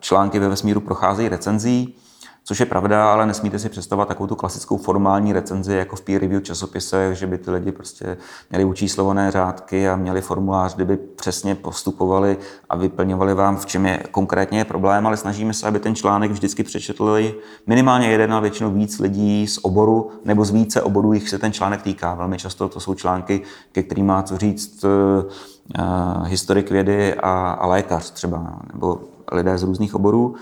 články 0.00 0.38
ve 0.38 0.48
vesmíru 0.48 0.80
procházejí 0.80 1.28
recenzí, 1.28 1.96
Což 2.44 2.60
je 2.60 2.66
pravda, 2.66 3.12
ale 3.12 3.26
nesmíte 3.26 3.58
si 3.58 3.68
představovat 3.68 4.08
takovou 4.08 4.26
tu 4.26 4.36
klasickou 4.36 4.76
formální 4.76 5.32
recenzi 5.32 5.74
jako 5.74 5.96
v 5.96 6.00
peer 6.00 6.20
review 6.20 6.42
časopisech, 6.42 7.18
že 7.18 7.26
by 7.26 7.38
ty 7.38 7.50
lidi 7.50 7.72
prostě 7.72 8.16
měli 8.50 8.64
učíslované 8.64 9.30
řádky 9.30 9.88
a 9.88 9.96
měli 9.96 10.20
formulář, 10.20 10.74
kdyby 10.74 10.96
přesně 10.96 11.54
postupovali 11.54 12.38
a 12.70 12.76
vyplňovali 12.76 13.34
vám, 13.34 13.56
v 13.56 13.66
čem 13.66 13.86
je 13.86 14.02
konkrétně 14.10 14.58
je 14.58 14.64
problém, 14.64 15.06
ale 15.06 15.16
snažíme 15.16 15.54
se, 15.54 15.66
aby 15.66 15.80
ten 15.80 15.94
článek 15.94 16.30
vždycky 16.30 16.62
přečetli 16.62 17.34
minimálně 17.66 18.10
jeden 18.10 18.34
a 18.34 18.40
většinou 18.40 18.70
víc 18.70 18.98
lidí 18.98 19.46
z 19.46 19.58
oboru 19.62 20.10
nebo 20.24 20.44
z 20.44 20.50
více 20.50 20.82
oborů, 20.82 21.12
jich 21.12 21.28
se 21.28 21.38
ten 21.38 21.52
článek 21.52 21.82
týká. 21.82 22.14
Velmi 22.14 22.38
často 22.38 22.68
to 22.68 22.80
jsou 22.80 22.94
články, 22.94 23.42
ke 23.72 23.82
kterým 23.82 24.06
má 24.06 24.22
co 24.22 24.38
říct 24.38 24.84
uh, 24.84 26.26
historik 26.26 26.70
vědy 26.70 27.14
a, 27.14 27.50
a 27.50 27.66
lékař 27.66 28.10
třeba, 28.10 28.60
nebo 28.72 29.00
lidé 29.32 29.58
z 29.58 29.62
různých 29.62 29.94
oborů 29.94 30.34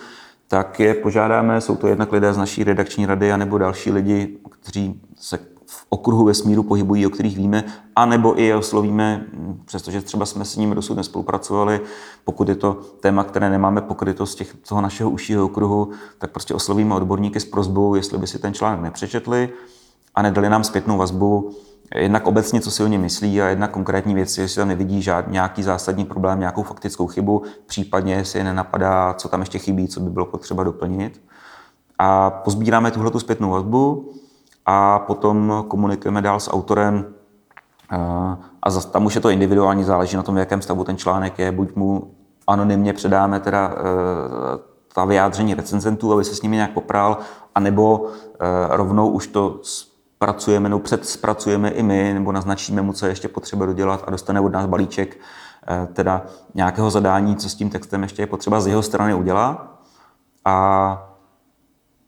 tak 0.49 0.81
je 0.81 0.95
požádáme, 0.95 1.61
jsou 1.61 1.77
to 1.77 1.89
jednak 1.89 2.13
lidé 2.13 2.33
z 2.33 2.37
naší 2.37 2.65
redakční 2.65 3.07
rady, 3.07 3.33
anebo 3.33 3.59
další 3.59 3.91
lidi, 3.91 4.39
kteří 4.51 5.01
se 5.17 5.39
v 5.67 5.87
okruhu 5.89 6.25
vesmíru 6.25 6.63
pohybují, 6.63 7.07
o 7.07 7.11
kterých 7.11 7.37
víme, 7.37 7.65
anebo 7.97 8.41
i 8.41 8.45
je 8.45 8.57
oslovíme, 8.57 9.27
přestože 9.65 10.03
třeba 10.03 10.27
jsme 10.27 10.45
s 10.45 10.57
ním 10.57 10.75
dosud 10.75 10.97
nespolupracovali, 10.97 11.81
pokud 12.25 12.49
je 12.49 12.55
to 12.55 12.81
téma, 13.01 13.25
které 13.25 13.51
nemáme 13.51 13.81
pokryto 13.81 14.27
z 14.27 14.35
těch, 14.35 14.55
toho 14.69 14.81
našeho 14.81 15.11
užšího 15.11 15.45
okruhu, 15.45 15.91
tak 16.19 16.31
prostě 16.31 16.55
oslovíme 16.55 16.95
odborníky 16.95 17.41
s 17.41 17.45
prozbou, 17.45 17.95
jestli 17.95 18.19
by 18.19 18.27
si 18.27 18.39
ten 18.39 18.55
článek 18.55 18.81
nepřečetli 18.81 19.49
a 20.15 20.23
nedali 20.23 20.49
nám 20.49 20.65
zpětnou 20.65 20.97
vazbu, 20.97 21.57
jednak 21.95 22.27
obecně, 22.27 22.61
co 22.61 22.71
si 22.71 22.83
o 22.83 22.87
ně 22.87 22.99
myslí 22.99 23.43
a 23.43 23.49
jednak 23.49 23.71
konkrétní 23.71 24.15
věci, 24.15 24.41
jestli 24.41 24.57
tam 24.57 24.69
nevidí 24.69 25.03
žádný 25.03 25.33
nějaký 25.33 25.63
zásadní 25.63 26.05
problém, 26.05 26.41
nějakou 26.41 26.63
faktickou 26.63 27.07
chybu, 27.07 27.43
případně 27.67 28.15
jestli 28.15 28.39
je 28.39 28.45
nenapadá, 28.45 29.15
co 29.15 29.29
tam 29.29 29.41
ještě 29.41 29.59
chybí, 29.59 29.89
co 29.89 30.01
by 30.01 30.11
bylo 30.11 30.27
potřeba 30.27 30.65
doplnit. 30.65 31.23
A 31.99 32.31
pozbíráme 32.31 32.91
tuhle 32.91 33.11
tu 33.11 33.21
zpětnou 33.21 33.51
vazbu 33.51 34.13
a 34.67 34.99
potom 34.99 35.65
komunikujeme 35.69 36.23
dál 36.23 36.41
s 36.41 36.51
autorem 36.51 37.15
a 37.91 38.71
tam 38.93 39.07
už 39.07 39.15
je 39.15 39.21
to 39.21 39.31
individuální, 39.31 39.85
záleží 39.85 40.17
na 40.17 40.23
tom, 40.23 40.35
v 40.35 40.39
jakém 40.39 40.63
stavu 40.63 40.85
ten 40.85 40.97
článek 40.97 41.39
je. 41.39 41.53
Buď 41.53 41.77
mu 41.77 42.15
anonymně 42.47 42.93
předáme 42.93 43.41
teda 43.41 43.71
e, 43.71 43.75
ta 44.95 45.05
vyjádření 45.05 45.55
recenzentů, 45.55 46.13
aby 46.13 46.25
se 46.25 46.35
s 46.35 46.43
nimi 46.43 46.57
nějak 46.57 46.71
popral, 46.71 47.19
anebo 47.55 48.07
e, 48.07 48.77
rovnou 48.77 49.09
už 49.09 49.27
to 49.27 49.61
pracujeme, 50.19 50.69
nebo 50.69 50.81
předspracujeme 50.81 51.71
i 51.71 51.83
my, 51.83 52.15
nebo 52.15 52.33
naznačíme 52.33 52.83
mu, 52.83 52.93
co 52.93 53.07
je 53.07 53.13
ještě 53.13 53.29
potřeba 53.29 53.67
dodělat 53.67 54.05
a 54.07 54.11
dostane 54.11 54.41
od 54.41 54.53
nás 54.53 54.67
balíček 54.67 55.17
eh, 55.69 55.89
teda 55.93 56.27
nějakého 56.55 56.91
zadání, 56.91 57.37
co 57.37 57.49
s 57.49 57.55
tím 57.55 57.71
textem 57.71 58.03
ještě 58.03 58.23
je 58.23 58.27
potřeba 58.27 58.61
z 58.61 58.67
jeho 58.67 58.83
strany 58.83 59.15
udělat 59.15 59.81
a 60.45 61.05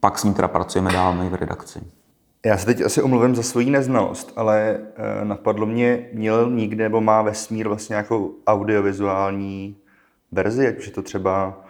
pak 0.00 0.18
s 0.18 0.24
ním 0.24 0.34
teda 0.34 0.48
pracujeme 0.48 0.92
dál 0.92 1.14
my 1.14 1.28
v 1.28 1.34
redakci. 1.34 1.80
Já 2.46 2.58
se 2.58 2.66
teď 2.66 2.80
asi 2.84 3.02
omluvím 3.02 3.36
za 3.36 3.42
svoji 3.42 3.70
neznalost, 3.70 4.32
ale 4.36 4.78
eh, 4.96 5.24
napadlo 5.24 5.66
mě, 5.66 6.08
měl 6.12 6.50
nikde 6.50 6.84
nebo 6.84 7.00
má 7.00 7.22
vesmír 7.22 7.68
vlastně 7.68 7.92
nějakou 7.92 8.34
audiovizuální 8.46 9.76
verzi, 10.32 10.68
ať 10.68 10.78
už 10.78 10.86
je 10.86 10.92
to 10.92 11.02
třeba 11.02 11.60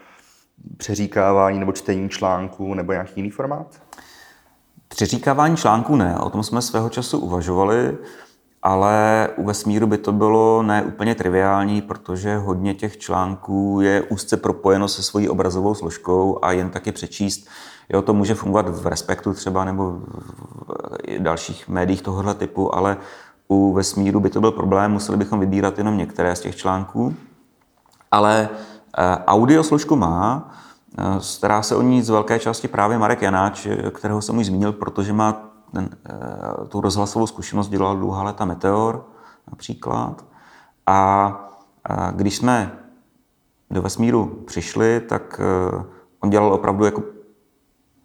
přeříkávání 0.77 1.61
nebo 1.61 1.73
čtení 1.73 2.09
článků 2.09 2.75
nebo 2.75 2.93
nějaký 2.93 3.13
jiný 3.17 3.31
formát? 3.31 3.83
Přeříkávání 4.95 5.57
článků 5.57 5.97
ne, 5.97 6.19
o 6.19 6.31
tom 6.31 6.43
jsme 6.43 6.63
svého 6.63 6.89
času 6.89 7.19
uvažovali, 7.19 7.99
ale 8.63 9.29
u 9.37 9.45
vesmíru 9.45 9.87
by 9.87 9.99
to 9.99 10.13
bylo 10.13 10.63
ne 10.63 10.83
úplně 10.83 11.15
triviální, 11.15 11.83
protože 11.83 12.37
hodně 12.37 12.75
těch 12.75 12.99
článků 12.99 13.79
je 13.83 14.03
úzce 14.03 14.37
propojeno 14.37 14.89
se 14.89 15.03
svojí 15.03 15.29
obrazovou 15.29 15.75
složkou 15.75 16.39
a 16.43 16.53
jen 16.53 16.71
taky 16.71 16.93
přečíst. 16.93 17.49
Jo, 17.89 18.03
to 18.03 18.15
může 18.15 18.35
fungovat 18.35 18.69
v 18.69 18.87
Respektu 18.87 19.35
třeba 19.35 19.65
nebo 19.65 19.91
v 19.91 21.19
dalších 21.19 21.69
médiích 21.69 22.03
tohoto 22.03 22.35
typu, 22.35 22.75
ale 22.75 22.97
u 23.49 23.73
vesmíru 23.73 24.21
by 24.21 24.31
to 24.31 24.41
byl 24.41 24.53
problém, 24.53 24.93
museli 24.93 25.19
bychom 25.19 25.41
vybírat 25.41 25.79
jenom 25.79 25.99
některé 25.99 26.37
z 26.37 26.41
těch 26.41 26.57
článků. 26.57 27.15
Ale 28.11 28.49
eh, 28.99 29.25
audio 29.27 29.63
složku 29.63 29.97
má, 29.97 30.51
stará 31.19 31.63
se 31.63 31.77
o 31.77 31.83
ní 31.83 32.03
z 32.03 32.09
velké 32.09 32.39
části 32.39 32.69
právě 32.69 32.99
Marek 32.99 33.23
Janáč, 33.23 33.67
eh, 33.67 33.91
kterého 33.91 34.23
jsem 34.23 34.39
už 34.39 34.47
zmínil, 34.47 34.73
protože 34.73 35.13
má 35.13 35.51
ten, 35.75 35.89
eh, 36.07 36.69
tu 36.69 36.81
rozhlasovou 36.81 37.27
zkušenost, 37.27 37.69
dělal 37.69 37.97
dlouhá 37.97 38.23
léta 38.23 38.45
Meteor 38.45 39.07
například. 39.51 40.25
A 40.87 41.47
když 42.13 42.37
jsme 42.37 42.79
do 43.71 43.83
vesmíru 43.83 44.43
přišli, 44.47 45.01
tak 45.01 45.41
on 46.21 46.31
dělal 46.31 46.53
opravdu 46.53 46.85
jako 46.85 47.03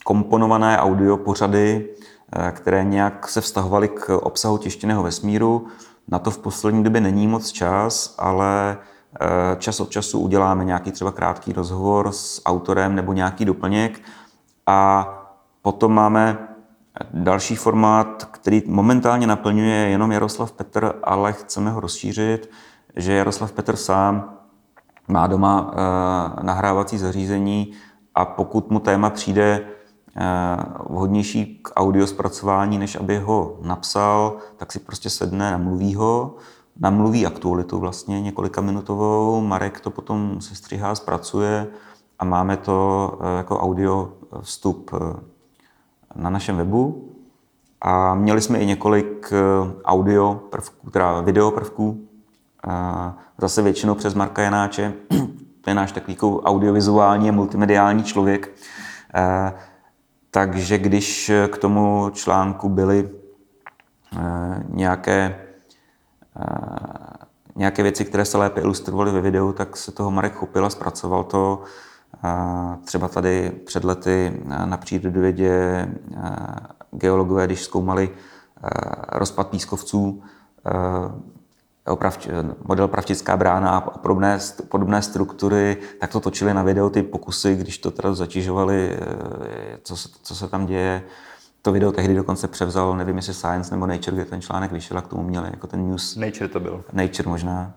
komponované 0.06 0.80
audio 0.80 1.18
pořady, 1.18 1.90
které 2.52 2.84
nějak 2.84 3.28
se 3.28 3.42
vztahovaly 3.42 3.88
k 3.88 4.18
obsahu 4.18 4.58
tištěného 4.58 5.04
vesmíru. 5.04 5.68
Na 6.08 6.20
to 6.20 6.32
v 6.32 6.38
poslední 6.38 6.84
době 6.84 7.02
není 7.02 7.28
moc 7.28 7.52
čas, 7.52 8.16
ale 8.18 8.78
Eh, 8.78 8.95
čas 9.58 9.80
od 9.80 9.90
času 9.90 10.20
uděláme 10.20 10.66
nějaký 10.66 10.92
třeba 10.92 11.12
krátký 11.12 11.54
rozhovor 11.54 12.12
s 12.12 12.42
autorem 12.46 12.96
nebo 12.96 13.14
nějaký 13.14 13.46
doplněk 13.46 14.02
a 14.68 15.08
potom 15.62 15.94
máme 15.94 16.38
další 17.14 17.56
formát, 17.56 18.26
který 18.32 18.64
momentálně 18.66 19.28
naplňuje 19.28 19.76
jenom 19.76 20.12
Jaroslav 20.12 20.52
Petr, 20.52 20.94
ale 21.04 21.34
chceme 21.34 21.72
ho 21.72 21.80
rozšířit, 21.80 22.52
že 22.96 23.14
Jaroslav 23.14 23.52
Petr 23.52 23.76
sám 23.76 24.38
má 25.08 25.28
doma 25.28 25.72
eh, 25.74 26.44
nahrávací 26.44 26.98
zařízení 26.98 27.72
a 28.16 28.26
pokud 28.26 28.72
mu 28.72 28.80
téma 28.80 29.10
přijde 29.10 29.62
eh, 29.62 30.22
vhodnější 30.90 31.60
k 31.64 31.72
audio 31.76 32.08
zpracování, 32.08 32.78
než 32.78 32.96
aby 32.96 33.18
ho 33.18 33.58
napsal, 33.62 34.38
tak 34.58 34.72
si 34.72 34.80
prostě 34.80 35.10
sedne, 35.10 35.52
namluví 35.52 35.96
ho 35.96 36.36
namluví 36.80 37.26
aktualitu 37.26 37.80
vlastně 37.80 38.22
několika 38.22 38.62
minutovou, 38.62 39.42
Marek 39.42 39.80
to 39.80 39.90
potom 39.90 40.42
se 40.42 40.56
stříhá, 40.56 40.96
zpracuje 40.96 41.68
a 42.20 42.26
máme 42.26 42.58
to 42.58 43.12
eh, 43.22 43.38
jako 43.38 43.60
audio 43.60 44.14
vstup 44.42 44.92
eh, 44.94 45.20
na 46.16 46.30
našem 46.30 46.58
webu. 46.58 47.12
A 47.82 48.16
měli 48.16 48.42
jsme 48.42 48.60
i 48.60 48.66
několik 48.66 49.34
eh, 49.34 49.72
audio 49.86 50.36
prvků, 50.50 50.90
teda 50.90 51.22
video 51.22 51.52
prvků, 51.52 52.02
zase 53.38 53.62
většinou 53.62 53.96
přes 53.96 54.14
Marka 54.14 54.42
Janáče, 54.42 54.94
to 55.62 55.70
je 55.70 55.74
náš 55.74 55.92
takový 55.92 56.14
jako 56.14 56.42
audiovizuální 56.42 57.30
a 57.30 57.32
multimediální 57.32 58.04
člověk. 58.04 58.52
Takže 60.32 60.78
když 60.78 61.32
k 61.48 61.58
tomu 61.58 62.10
článku 62.14 62.70
byly 62.70 63.10
nějaké 64.70 65.45
nějaké 67.56 67.84
věci, 67.84 68.06
které 68.06 68.26
se 68.26 68.38
lépe 68.38 68.62
ilustrovaly 68.62 69.12
ve 69.12 69.22
videu, 69.22 69.54
tak 69.54 69.78
se 69.78 69.92
toho 69.92 70.12
Marek 70.12 70.34
chopil 70.34 70.66
a 70.66 70.70
zpracoval 70.70 71.24
to. 71.24 71.64
Třeba 72.86 73.08
tady 73.08 73.52
před 73.66 73.84
lety 73.84 74.42
na 74.66 74.78
přírodovědě 74.78 75.88
geologové, 76.92 77.46
když 77.46 77.64
zkoumali 77.64 78.10
rozpad 79.12 79.48
pískovců, 79.48 80.24
model 82.64 82.88
Pravčická 82.88 83.38
brána 83.38 83.78
a 83.78 83.82
podobné, 83.82 84.40
podobné 84.70 85.02
struktury, 85.02 85.78
tak 86.00 86.12
to 86.12 86.20
točili 86.20 86.54
na 86.54 86.64
video 86.64 86.90
ty 86.90 87.04
pokusy, 87.04 87.56
když 87.56 87.78
to 87.78 87.92
teda 87.92 88.14
zatěžovali, 88.14 89.00
co 89.84 89.98
se, 89.98 90.10
co 90.22 90.36
se 90.36 90.48
tam 90.48 90.66
děje. 90.66 91.04
To 91.66 91.72
video 91.72 91.92
tehdy 91.92 92.16
dokonce 92.16 92.48
převzal, 92.48 92.98
nevím 92.98 93.16
jestli 93.16 93.34
Science 93.34 93.76
nebo 93.76 93.86
Nature, 93.86 94.16
kde 94.16 94.26
ten 94.26 94.42
článek 94.42 94.72
vyšel 94.72 94.98
a 94.98 95.02
k 95.02 95.08
tomu 95.08 95.24
měli 95.24 95.48
jako 95.52 95.68
ten 95.68 95.88
news. 95.88 96.16
Nature 96.16 96.48
to 96.48 96.60
byl. 96.60 96.84
Nature 96.94 97.30
možná. 97.30 97.74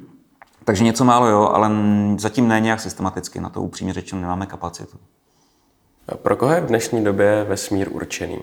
Takže 0.64 0.84
něco 0.84 1.04
málo 1.04 1.26
jo, 1.26 1.42
ale 1.42 1.70
zatím 2.18 2.48
ne 2.48 2.60
nějak 2.60 2.80
systematicky, 2.80 3.40
na 3.40 3.48
to 3.48 3.62
upřímně 3.62 3.92
řečeno 3.92 4.22
nemáme 4.22 4.46
kapacitu. 4.46 4.98
A 6.08 6.16
pro 6.16 6.36
koho 6.36 6.52
je 6.52 6.60
v 6.60 6.66
dnešní 6.66 7.04
době 7.04 7.46
vesmír 7.48 7.88
určený? 7.92 8.38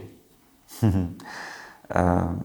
Eh, 1.95 2.43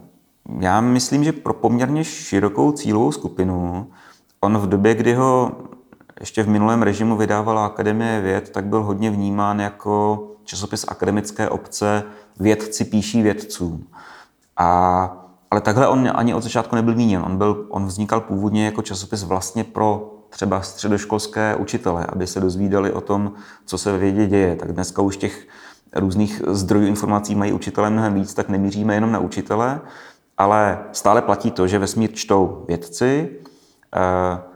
já 0.60 0.80
myslím, 0.80 1.24
že 1.24 1.32
pro 1.32 1.54
poměrně 1.54 2.04
širokou 2.04 2.72
cílovou 2.72 3.12
skupinu. 3.12 3.90
On 4.40 4.58
v 4.58 4.68
době, 4.68 4.94
kdy 4.94 5.14
ho 5.14 5.52
ještě 6.20 6.42
v 6.42 6.48
minulém 6.48 6.82
režimu 6.82 7.16
vydávala 7.16 7.66
Akademie 7.66 8.20
věd, 8.20 8.50
tak 8.50 8.64
byl 8.64 8.82
hodně 8.82 9.10
vnímán 9.10 9.60
jako 9.60 10.26
časopis 10.44 10.84
akademické 10.88 11.48
obce 11.48 12.02
Vědci 12.40 12.84
píší 12.84 13.22
vědcům. 13.22 13.86
A, 14.56 15.10
ale 15.50 15.60
takhle 15.60 15.88
on 15.88 16.10
ani 16.14 16.34
od 16.34 16.42
začátku 16.42 16.76
nebyl 16.76 16.94
míněn. 16.94 17.22
On, 17.26 17.38
byl, 17.38 17.66
on 17.68 17.86
vznikal 17.86 18.20
původně 18.20 18.64
jako 18.64 18.82
časopis 18.82 19.22
vlastně 19.22 19.64
pro 19.64 20.14
třeba 20.30 20.62
středoškolské 20.62 21.56
učitele, 21.56 22.06
aby 22.06 22.26
se 22.26 22.40
dozvídali 22.40 22.92
o 22.92 23.00
tom, 23.00 23.32
co 23.64 23.78
se 23.78 23.92
ve 23.92 23.98
vědě 23.98 24.26
děje. 24.26 24.56
Tak 24.56 24.72
dneska 24.72 25.02
už 25.02 25.16
těch 25.16 25.46
různých 25.96 26.42
zdrojů 26.46 26.86
informací 26.86 27.34
mají 27.34 27.52
učitelé 27.52 27.90
mnohem 27.90 28.14
víc, 28.14 28.34
tak 28.34 28.48
nemíříme 28.48 28.94
jenom 28.94 29.12
na 29.12 29.18
učitele, 29.18 29.80
ale 30.38 30.78
stále 30.92 31.22
platí 31.22 31.50
to, 31.50 31.66
že 31.66 31.78
vesmír 31.78 32.12
čtou 32.12 32.64
vědci, 32.68 33.30
eh, 33.96 34.49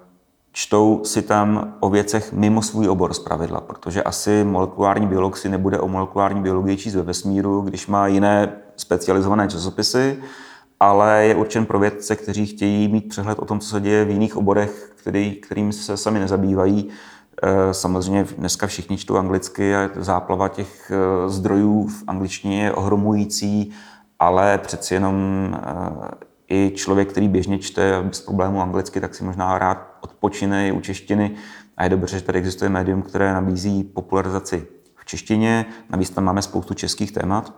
čtou 0.56 1.00
si 1.04 1.22
tam 1.22 1.74
o 1.80 1.90
věcech 1.90 2.32
mimo 2.32 2.62
svůj 2.62 2.88
obor 2.88 3.14
z 3.14 3.18
pravidla, 3.18 3.60
protože 3.60 4.02
asi 4.02 4.44
molekulární 4.44 5.06
biolog 5.06 5.36
si 5.36 5.48
nebude 5.48 5.80
o 5.80 5.88
molekulární 5.88 6.42
biologii 6.42 6.76
číst 6.76 6.94
ve 6.94 7.02
vesmíru, 7.02 7.60
když 7.60 7.86
má 7.86 8.06
jiné 8.06 8.52
specializované 8.76 9.48
časopisy, 9.48 10.18
ale 10.80 11.24
je 11.24 11.34
určen 11.34 11.66
pro 11.66 11.78
vědce, 11.78 12.16
kteří 12.16 12.46
chtějí 12.46 12.88
mít 12.88 13.08
přehled 13.08 13.38
o 13.38 13.44
tom, 13.44 13.60
co 13.60 13.68
se 13.68 13.80
děje 13.80 14.04
v 14.04 14.10
jiných 14.10 14.36
oborech, 14.36 14.92
který, 14.96 15.34
kterým 15.34 15.72
se 15.72 15.96
sami 15.96 16.20
nezabývají. 16.20 16.88
Eh, 17.42 17.74
samozřejmě 17.74 18.26
dneska 18.38 18.66
všichni 18.66 18.96
čtou 18.96 19.16
anglicky 19.16 19.76
a 19.76 19.90
záplava 19.96 20.48
těch 20.48 20.90
eh, 20.90 21.28
zdrojů 21.28 21.86
v 21.86 22.04
angličtině 22.06 22.64
je 22.64 22.72
ohromující, 22.72 23.72
ale 24.18 24.58
přeci 24.58 24.94
jenom 24.94 25.48
eh, 25.54 26.24
i 26.48 26.72
člověk, 26.74 27.08
který 27.08 27.28
běžně 27.28 27.58
čte 27.58 28.02
bez 28.02 28.20
problémů 28.20 28.62
anglicky, 28.62 29.00
tak 29.00 29.14
si 29.14 29.24
možná 29.24 29.58
rád 29.58 29.93
odpočine 30.04 30.68
i 30.68 30.72
u 30.72 30.80
češtiny. 30.80 31.34
A 31.76 31.84
je 31.84 31.90
dobře, 31.90 32.18
že 32.18 32.24
tady 32.24 32.38
existuje 32.38 32.68
médium, 32.68 33.02
které 33.02 33.32
nabízí 33.32 33.84
popularizaci 33.84 34.66
v 34.94 35.04
češtině. 35.04 35.66
Navíc 35.90 36.10
tam 36.10 36.24
máme 36.24 36.42
spoustu 36.42 36.74
českých 36.74 37.12
témat. 37.12 37.54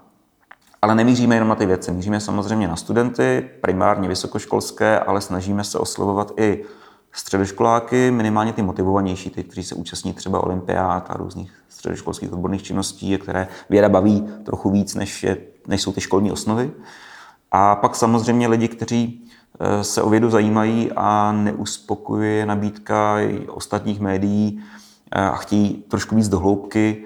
Ale 0.83 0.95
nemíříme 0.95 1.37
jenom 1.37 1.49
na 1.49 1.55
ty 1.55 1.67
věci, 1.67 1.93
míříme 1.93 2.21
samozřejmě 2.21 2.69
na 2.69 2.77
studenty, 2.77 3.51
primárně 3.61 4.09
vysokoškolské, 4.09 4.99
ale 4.99 5.21
snažíme 5.21 5.65
se 5.65 5.79
oslovovat 5.79 6.33
i 6.37 6.65
středoškoláky, 7.13 8.11
minimálně 8.11 8.53
ty 8.53 8.63
motivovanější, 8.63 9.31
ty, 9.31 9.45
kteří 9.45 9.63
se 9.63 9.75
účastní 9.75 10.13
třeba 10.13 10.43
olympiád 10.43 11.11
a 11.11 11.17
různých 11.17 11.53
středoškolských 11.69 12.33
odborných 12.33 12.63
činností, 12.63 13.19
které 13.19 13.49
věda 13.71 13.89
baví 13.89 14.29
trochu 14.45 14.71
víc, 14.71 14.95
než, 14.95 15.23
je, 15.23 15.37
než 15.67 15.83
jsou 15.83 15.93
ty 15.93 16.01
školní 16.01 16.33
osnovy. 16.33 16.71
A 17.51 17.77
pak 17.77 17.97
samozřejmě 17.97 18.49
lidi, 18.49 18.69
kteří 18.69 19.26
se 19.83 20.03
o 20.03 20.11
vědu 20.11 20.31
zajímají 20.31 20.91
a 20.97 21.33
neuspokojuje 21.33 22.47
nabídka 22.47 23.17
ostatních 23.49 24.01
médií 24.01 24.63
eh, 25.13 25.21
a 25.21 25.37
chtějí 25.37 25.85
trošku 25.89 26.17
víc 26.17 26.29
do 26.29 26.39
hloubky 26.39 27.05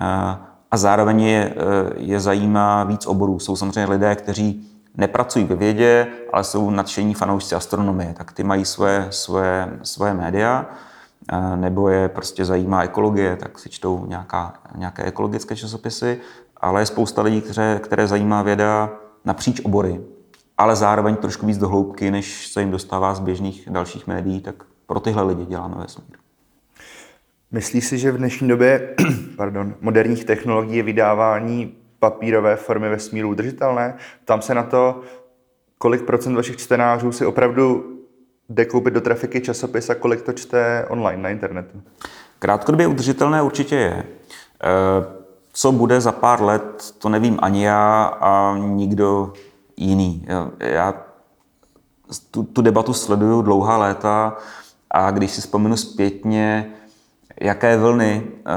eh, 0.00 0.06
a 0.70 0.76
zároveň 0.76 1.20
je, 1.20 1.54
je 1.96 2.20
zajímá 2.20 2.84
víc 2.84 3.06
oborů. 3.06 3.38
Jsou 3.38 3.56
samozřejmě 3.56 3.90
lidé, 3.90 4.14
kteří 4.14 4.70
nepracují 4.94 5.44
ve 5.44 5.56
vědě, 5.56 6.06
ale 6.32 6.44
jsou 6.44 6.70
nadšení 6.70 7.14
fanoušci 7.14 7.54
astronomie, 7.54 8.14
tak 8.14 8.32
ty 8.32 8.44
mají 8.44 8.64
svoje, 8.64 9.06
svoje, 9.10 9.78
svoje 9.82 10.14
média, 10.14 10.66
nebo 11.56 11.88
je 11.88 12.08
prostě 12.08 12.44
zajímá 12.44 12.82
ekologie, 12.82 13.36
tak 13.36 13.58
si 13.58 13.68
čtou 13.68 14.06
nějaká, 14.06 14.54
nějaké 14.74 15.04
ekologické 15.04 15.56
časopisy, 15.56 16.20
ale 16.56 16.82
je 16.82 16.86
spousta 16.86 17.22
lidí, 17.22 17.40
které, 17.40 17.80
které 17.82 18.06
zajímá 18.06 18.42
věda 18.42 18.90
napříč 19.24 19.60
obory, 19.60 20.00
ale 20.60 20.76
zároveň 20.76 21.16
trošku 21.16 21.46
víc 21.46 21.58
do 21.58 21.68
hloubky, 21.68 22.10
než 22.10 22.46
se 22.48 22.60
jim 22.60 22.70
dostává 22.70 23.14
z 23.14 23.20
běžných 23.20 23.68
dalších 23.70 24.06
médií, 24.06 24.40
tak 24.40 24.54
pro 24.86 25.00
tyhle 25.00 25.22
lidi 25.22 25.44
děláme 25.44 25.74
vesmír. 25.78 26.16
Myslíš 27.50 27.86
si, 27.86 27.98
že 27.98 28.12
v 28.12 28.18
dnešní 28.18 28.48
době 28.48 28.94
pardon, 29.36 29.74
moderních 29.80 30.24
technologií 30.24 30.76
je 30.76 30.82
vydávání 30.82 31.74
papírové 31.98 32.56
formy 32.56 32.88
vesmíru 32.88 33.28
udržitelné? 33.28 33.96
Tam 34.24 34.42
se 34.42 34.54
na 34.54 34.62
to, 34.62 35.00
kolik 35.78 36.02
procent 36.02 36.34
vašich 36.34 36.56
čtenářů 36.56 37.12
si 37.12 37.26
opravdu 37.26 37.84
jde 38.48 38.64
koupit 38.64 38.94
do 38.94 39.00
trafiky 39.00 39.40
časopis 39.40 39.90
a 39.90 39.94
kolik 39.94 40.22
to 40.22 40.32
čte 40.32 40.86
online 40.88 41.22
na 41.22 41.28
internetu? 41.28 41.82
Krátkodobě 42.38 42.86
udržitelné 42.86 43.42
určitě 43.42 43.74
je. 43.74 43.92
E- 43.92 45.20
co 45.52 45.72
bude 45.72 46.00
za 46.00 46.12
pár 46.12 46.42
let, 46.42 46.94
to 46.98 47.08
nevím 47.08 47.38
ani 47.42 47.64
já 47.64 48.04
a 48.04 48.58
nikdo 48.58 49.32
jiný. 49.80 50.26
Já 50.58 50.94
tu, 52.30 52.42
tu 52.42 52.62
debatu 52.62 52.92
sleduju 52.92 53.42
dlouhá 53.42 53.76
léta 53.76 54.36
a 54.90 55.10
když 55.10 55.30
si 55.30 55.40
vzpomenu 55.40 55.76
zpětně, 55.76 56.70
jaké 57.40 57.76
vlny 57.76 58.26
eh, 58.26 58.52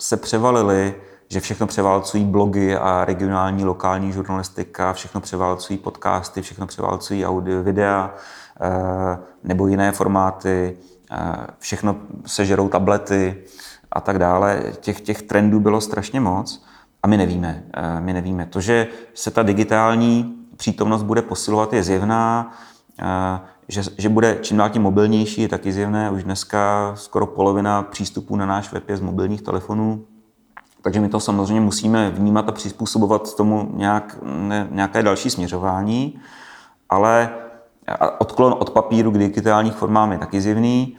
se 0.00 0.16
převalily, 0.16 0.94
že 1.28 1.40
všechno 1.40 1.66
převálcují 1.66 2.24
blogy 2.24 2.76
a 2.76 3.04
regionální, 3.04 3.64
lokální 3.64 4.12
žurnalistika, 4.12 4.92
všechno 4.92 5.20
převálcují 5.20 5.78
podcasty, 5.78 6.42
všechno 6.42 6.66
převálcují 6.66 7.26
audio, 7.26 7.62
videa 7.62 8.14
eh, 8.60 9.18
nebo 9.44 9.66
jiné 9.66 9.92
formáty, 9.92 10.76
eh, 11.10 11.46
všechno 11.58 11.96
sežerou 12.26 12.68
tablety, 12.68 13.44
a 13.92 14.00
tak 14.00 14.18
dále. 14.18 14.62
Těch, 14.80 15.00
těch 15.00 15.22
trendů 15.22 15.60
bylo 15.60 15.80
strašně 15.80 16.20
moc 16.20 16.64
a 17.02 17.08
my 17.08 17.16
nevíme. 17.16 17.64
My 18.00 18.12
nevíme. 18.12 18.46
To, 18.46 18.60
že 18.60 18.86
se 19.14 19.30
ta 19.30 19.42
digitální 19.42 20.35
přítomnost 20.56 21.02
bude 21.02 21.22
posilovat, 21.22 21.72
je 21.72 21.82
zjevná. 21.82 22.52
Eh, 23.02 23.40
že, 23.68 23.82
že 23.98 24.08
bude 24.08 24.38
čím 24.42 24.56
dál 24.56 24.70
tím 24.70 24.82
mobilnější, 24.82 25.42
je 25.42 25.48
taky 25.48 25.72
zjevné. 25.72 26.10
Už 26.10 26.24
dneska 26.24 26.92
skoro 26.94 27.26
polovina 27.26 27.82
přístupů 27.82 28.36
na 28.36 28.46
náš 28.46 28.72
web 28.72 28.88
je 28.88 28.96
z 28.96 29.00
mobilních 29.00 29.42
telefonů. 29.42 30.04
Takže 30.82 31.00
my 31.00 31.08
to 31.08 31.20
samozřejmě 31.20 31.60
musíme 31.60 32.10
vnímat 32.10 32.48
a 32.48 32.52
přizpůsobovat 32.52 33.36
tomu 33.36 33.70
nějak, 33.74 34.18
ne, 34.22 34.68
nějaké 34.70 35.02
další 35.02 35.30
směřování. 35.30 36.20
Ale 36.88 37.30
odklon 38.18 38.54
od 38.58 38.70
papíru 38.70 39.10
k 39.10 39.18
digitálních 39.18 39.74
formám 39.74 40.12
je 40.12 40.18
taky 40.18 40.40
zjevný. 40.40 40.96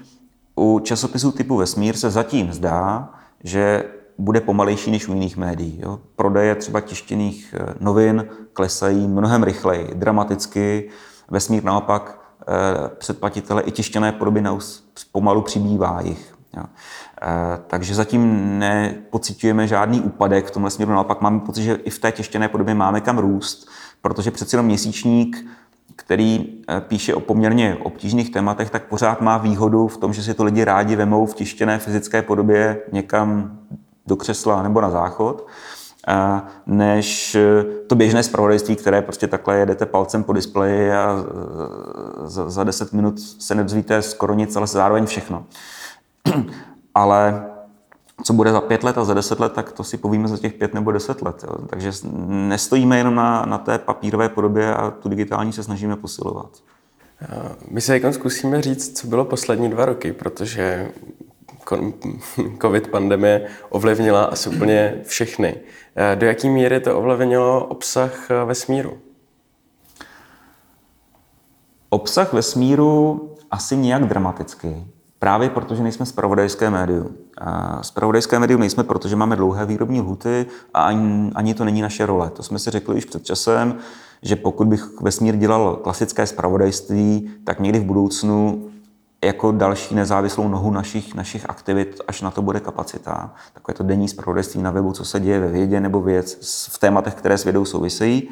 U 0.55 0.79
časopisů 0.79 1.31
typu 1.31 1.57
Vesmír 1.57 1.97
se 1.97 2.09
zatím 2.09 2.53
zdá, 2.53 3.09
že 3.43 3.83
bude 4.17 4.41
pomalejší 4.41 4.91
než 4.91 5.08
u 5.08 5.13
jiných 5.13 5.38
médií. 5.38 5.80
Jo. 5.84 5.99
Prodeje 6.15 6.56
třeba 6.56 6.82
tištěných 6.82 7.56
eh, 7.58 7.73
novin 7.80 8.25
klesají 8.53 9.08
mnohem 9.08 9.43
rychleji, 9.43 9.91
dramaticky. 9.93 10.89
Vesmír 11.30 11.63
naopak 11.63 12.19
eh, 12.41 12.89
předplatitele 12.97 13.62
i 13.62 13.71
tištěné 13.71 14.12
podoby 14.12 14.43
pomalu 15.12 15.41
přibývá 15.41 16.01
jich. 16.01 16.34
Jo. 16.58 16.63
Eh, 17.21 17.27
takže 17.67 17.95
zatím 17.95 18.60
nepocitujeme 18.60 19.67
žádný 19.67 20.01
úpadek 20.01 20.45
v 20.45 20.51
tomhle 20.51 20.71
směru. 20.71 20.91
Naopak 20.91 21.21
máme 21.21 21.39
pocit, 21.39 21.63
že 21.63 21.73
i 21.73 21.89
v 21.89 21.99
té 21.99 22.12
tištěné 22.12 22.47
podobě 22.47 22.73
máme 22.73 23.01
kam 23.01 23.17
růst, 23.17 23.69
protože 24.01 24.32
přeci 24.32 24.56
jenom 24.56 24.65
měsíčník 24.65 25.45
který 25.95 26.45
píše 26.80 27.15
o 27.15 27.19
poměrně 27.19 27.77
obtížných 27.84 28.32
tématech, 28.32 28.69
tak 28.69 28.84
pořád 28.84 29.21
má 29.21 29.38
výhodu 29.38 29.88
v 29.88 29.97
tom, 29.97 30.13
že 30.13 30.23
si 30.23 30.34
to 30.34 30.43
lidi 30.43 30.63
rádi 30.63 30.95
vemou 30.95 31.25
v 31.25 31.36
tištěné 31.36 31.80
fyzické 31.80 32.21
podobě 32.21 32.82
někam 32.91 33.60
do 34.07 34.15
křesla 34.15 34.63
nebo 34.63 34.81
na 34.81 34.89
záchod, 34.89 35.47
než 36.65 37.35
eh, 37.35 37.63
to 37.87 37.95
běžné 37.95 38.23
zpravodajství, 38.23 38.75
které 38.75 39.01
prostě 39.01 39.27
takhle 39.27 39.57
jedete 39.57 39.85
palcem 39.85 40.23
po 40.23 40.33
displeji 40.33 40.91
a 40.91 41.25
za 42.25 42.63
10 42.63 42.93
minut 42.93 43.19
se 43.19 43.55
nedozvíte 43.55 44.01
skoro 44.01 44.33
nic, 44.33 44.55
ale 44.55 44.67
zároveň 44.67 45.05
všechno. 45.05 45.45
Ale 46.95 47.45
co 48.23 48.33
bude 48.33 48.51
za 48.51 48.61
pět 48.61 48.83
let 48.83 48.97
a 48.97 49.03
za 49.03 49.13
deset 49.13 49.39
let, 49.39 49.53
tak 49.53 49.71
to 49.71 49.83
si 49.83 49.97
povíme 49.97 50.27
za 50.27 50.37
těch 50.37 50.53
pět 50.53 50.73
nebo 50.73 50.91
deset 50.91 51.21
let. 51.21 51.43
Jo. 51.47 51.55
Takže 51.67 51.91
nestojíme 52.27 52.97
jenom 52.97 53.15
na, 53.15 53.45
na 53.45 53.57
té 53.57 53.77
papírové 53.77 54.29
podobě 54.29 54.75
a 54.75 54.91
tu 54.91 55.09
digitální 55.09 55.53
se 55.53 55.63
snažíme 55.63 55.95
posilovat. 55.95 56.49
My 57.71 57.81
se 57.81 57.93
jako 57.93 58.13
zkusíme 58.13 58.61
říct, 58.61 58.99
co 58.99 59.07
bylo 59.07 59.25
poslední 59.25 59.69
dva 59.69 59.85
roky, 59.85 60.13
protože 60.13 60.91
covid 62.62 62.88
pandemie 62.88 63.47
ovlivnila 63.69 64.23
asi 64.23 64.49
úplně 64.49 65.01
všechny. 65.03 65.56
Do 66.15 66.25
jaké 66.25 66.49
míry 66.49 66.80
to 66.80 66.97
ovlivnilo 66.97 67.65
obsah 67.65 68.30
vesmíru? 68.45 68.97
Obsah 71.89 72.34
vesmíru 72.34 73.21
asi 73.51 73.77
nějak 73.77 74.06
dramaticky. 74.06 74.88
Právě 75.19 75.49
protože 75.49 75.84
nejsme 75.84 76.06
spravodajské 76.06 76.69
médium. 76.69 77.17
Spravodajské 77.82 78.39
médium 78.39 78.60
nejsme, 78.60 78.84
protože 78.84 79.15
máme 79.15 79.36
dlouhé 79.36 79.65
výrobní 79.65 80.01
lhuty 80.01 80.45
a 80.73 80.82
ani, 80.82 81.32
ani 81.36 81.53
to 81.53 81.65
není 81.65 81.82
naše 81.82 82.06
role. 82.06 82.30
To 82.30 82.43
jsme 82.43 82.60
si 82.60 82.71
řekli 82.71 82.95
už 82.95 83.06
před 83.06 83.25
časem, 83.25 83.77
že 84.21 84.36
pokud 84.36 84.67
bych 84.67 85.01
vesmír 85.01 85.36
dělal 85.36 85.75
klasické 85.75 86.27
spravodajství, 86.27 87.32
tak 87.43 87.60
někdy 87.60 87.80
v 87.80 87.84
budoucnu 87.84 88.69
jako 89.25 89.51
další 89.51 89.95
nezávislou 89.95 90.47
nohu 90.47 90.71
našich, 90.71 91.15
našich 91.15 91.49
aktivit, 91.49 92.01
až 92.08 92.21
na 92.21 92.32
to 92.32 92.41
bude 92.41 92.60
kapacita. 92.60 93.34
Takové 93.53 93.75
to 93.75 93.84
denní 93.84 94.08
spravodajství 94.08 94.62
na 94.62 94.71
webu, 94.71 94.93
co 94.93 95.06
se 95.06 95.19
děje 95.19 95.39
ve 95.39 95.47
vědě 95.47 95.80
nebo 95.80 96.01
věc 96.01 96.38
v 96.71 96.80
tématech, 96.80 97.13
které 97.13 97.38
s 97.38 97.43
vědou 97.43 97.65
souvisejí. 97.65 98.30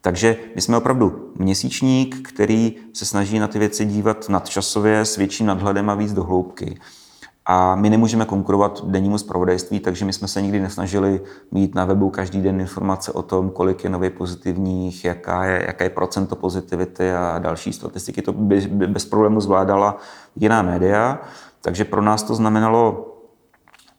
Takže 0.00 0.36
my 0.54 0.60
jsme 0.60 0.76
opravdu 0.76 1.32
měsíčník, 1.38 2.28
který 2.28 2.76
se 2.92 3.04
snaží 3.04 3.38
na 3.38 3.48
ty 3.48 3.58
věci 3.58 3.84
dívat 3.84 4.28
nadčasově 4.28 5.00
s 5.00 5.16
větším 5.16 5.46
nadhledem 5.46 5.90
a 5.90 5.94
víc 5.94 6.12
do 6.12 6.24
hloubky. 6.24 6.78
A 7.50 7.74
my 7.74 7.90
nemůžeme 7.90 8.24
konkurovat 8.24 8.84
dennímu 8.84 9.18
zpravodajství, 9.18 9.80
takže 9.80 10.04
my 10.04 10.12
jsme 10.12 10.28
se 10.28 10.42
nikdy 10.42 10.60
nesnažili 10.60 11.20
mít 11.50 11.74
na 11.74 11.84
webu 11.84 12.10
každý 12.10 12.42
den 12.42 12.60
informace 12.60 13.12
o 13.12 13.22
tom, 13.22 13.50
kolik 13.50 13.84
je 13.84 13.90
nově 13.90 14.10
pozitivních, 14.10 15.04
jaká 15.04 15.44
je, 15.44 15.64
jaké 15.66 15.84
je 15.84 15.90
procento 15.90 16.36
pozitivity 16.36 17.12
a 17.12 17.38
další 17.38 17.72
statistiky. 17.72 18.22
To 18.22 18.32
by, 18.32 18.60
by 18.60 18.86
bez 18.86 19.04
problému 19.04 19.40
zvládala 19.40 19.96
jiná 20.36 20.62
média. 20.62 21.18
Takže 21.60 21.84
pro 21.84 22.02
nás 22.02 22.22
to 22.22 22.34
znamenalo 22.34 23.06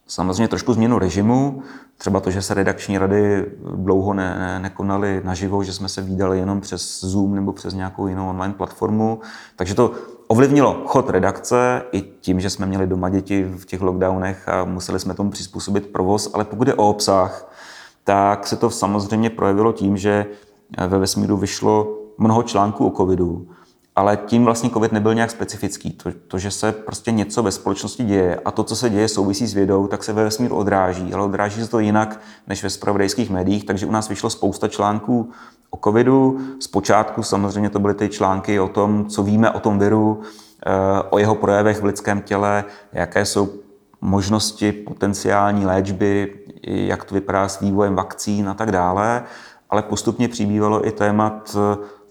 Samozřejmě 0.09 0.47
trošku 0.47 0.73
změnu 0.73 0.99
režimu, 0.99 1.61
třeba 1.97 2.19
to, 2.19 2.31
že 2.31 2.41
se 2.41 2.53
redakční 2.53 2.97
rady 2.97 3.45
dlouho 3.75 4.13
ne, 4.13 4.35
ne, 4.39 4.59
nekonaly 4.59 5.21
naživo, 5.23 5.63
že 5.63 5.73
jsme 5.73 5.89
se 5.89 6.01
výdali 6.01 6.39
jenom 6.39 6.61
přes 6.61 6.99
Zoom 7.03 7.35
nebo 7.35 7.53
přes 7.53 7.73
nějakou 7.73 8.07
jinou 8.07 8.29
online 8.29 8.53
platformu. 8.53 9.19
Takže 9.55 9.75
to 9.75 9.91
ovlivnilo 10.27 10.83
chod 10.85 11.09
redakce 11.09 11.81
i 11.91 12.01
tím, 12.01 12.39
že 12.39 12.49
jsme 12.49 12.65
měli 12.65 12.87
doma 12.87 13.09
děti 13.09 13.43
v 13.43 13.65
těch 13.65 13.81
lockdownech 13.81 14.49
a 14.49 14.65
museli 14.65 14.99
jsme 14.99 15.13
tomu 15.13 15.29
přizpůsobit 15.29 15.87
provoz, 15.87 16.31
ale 16.33 16.45
pokud 16.45 16.67
je 16.67 16.73
o 16.73 16.89
obsah, 16.89 17.51
tak 18.03 18.47
se 18.47 18.55
to 18.55 18.69
samozřejmě 18.69 19.29
projevilo 19.29 19.73
tím, 19.73 19.97
že 19.97 20.25
ve 20.87 20.99
vesmíru 20.99 21.37
vyšlo 21.37 21.97
mnoho 22.17 22.43
článků 22.43 22.87
o 22.87 22.97
covidu, 22.97 23.47
ale 23.99 24.17
tím 24.17 24.45
vlastně 24.45 24.69
COVID 24.69 24.91
nebyl 24.91 25.13
nějak 25.13 25.31
specifický. 25.31 25.91
To, 25.91 26.09
to, 26.27 26.37
že 26.37 26.51
se 26.51 26.71
prostě 26.71 27.11
něco 27.11 27.43
ve 27.43 27.51
společnosti 27.51 28.03
děje 28.03 28.39
a 28.45 28.51
to, 28.51 28.63
co 28.63 28.75
se 28.75 28.89
děje, 28.89 29.07
souvisí 29.07 29.47
s 29.47 29.53
vědou, 29.53 29.87
tak 29.87 30.03
se 30.03 30.13
ve 30.13 30.23
vesmíru 30.23 30.55
odráží, 30.55 31.13
ale 31.13 31.25
odráží 31.25 31.61
se 31.61 31.69
to 31.69 31.79
jinak 31.79 32.19
než 32.47 32.63
ve 32.63 32.69
spravodajských 32.69 33.29
médiích, 33.29 33.65
takže 33.65 33.85
u 33.85 33.91
nás 33.91 34.09
vyšlo 34.09 34.29
spousta 34.29 34.67
článků 34.67 35.29
o 35.69 35.77
covidu. 35.83 36.39
Zpočátku 36.59 37.23
samozřejmě 37.23 37.69
to 37.69 37.79
byly 37.79 37.93
ty 37.93 38.09
články 38.09 38.59
o 38.59 38.67
tom, 38.67 39.05
co 39.05 39.23
víme 39.23 39.51
o 39.51 39.59
tom 39.59 39.79
viru, 39.79 40.21
eh, 40.65 40.71
o 41.09 41.19
jeho 41.19 41.35
projevech 41.35 41.81
v 41.81 41.85
lidském 41.85 42.21
těle, 42.21 42.63
jaké 42.93 43.25
jsou 43.25 43.49
možnosti 44.01 44.71
potenciální 44.71 45.65
léčby, 45.65 46.39
jak 46.63 47.03
to 47.03 47.15
vypadá 47.15 47.47
s 47.47 47.59
vývojem 47.59 47.95
vakcín 47.95 48.49
a 48.49 48.53
tak 48.53 48.71
dále, 48.71 49.23
ale 49.69 49.81
postupně 49.81 50.27
přibývalo 50.27 50.87
i 50.87 50.91
témat 50.91 51.57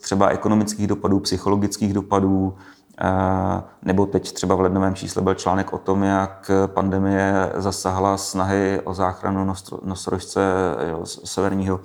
třeba 0.01 0.29
ekonomických 0.29 0.87
dopadů, 0.87 1.21
psychologických 1.21 1.93
dopadů, 1.93 2.55
eh, 3.01 3.63
nebo 3.83 4.07
teď 4.07 4.33
třeba 4.33 4.55
v 4.55 4.61
lednovém 4.61 4.95
čísle 4.95 5.23
byl 5.23 5.35
článek 5.35 5.73
o 5.73 5.79
tom, 5.79 6.03
jak 6.03 6.51
pandemie 6.67 7.53
zasahla 7.55 8.17
snahy 8.17 8.81
o 8.85 8.95
záchranu 8.95 9.55
nosorožce 9.83 10.41
severního 11.05 11.81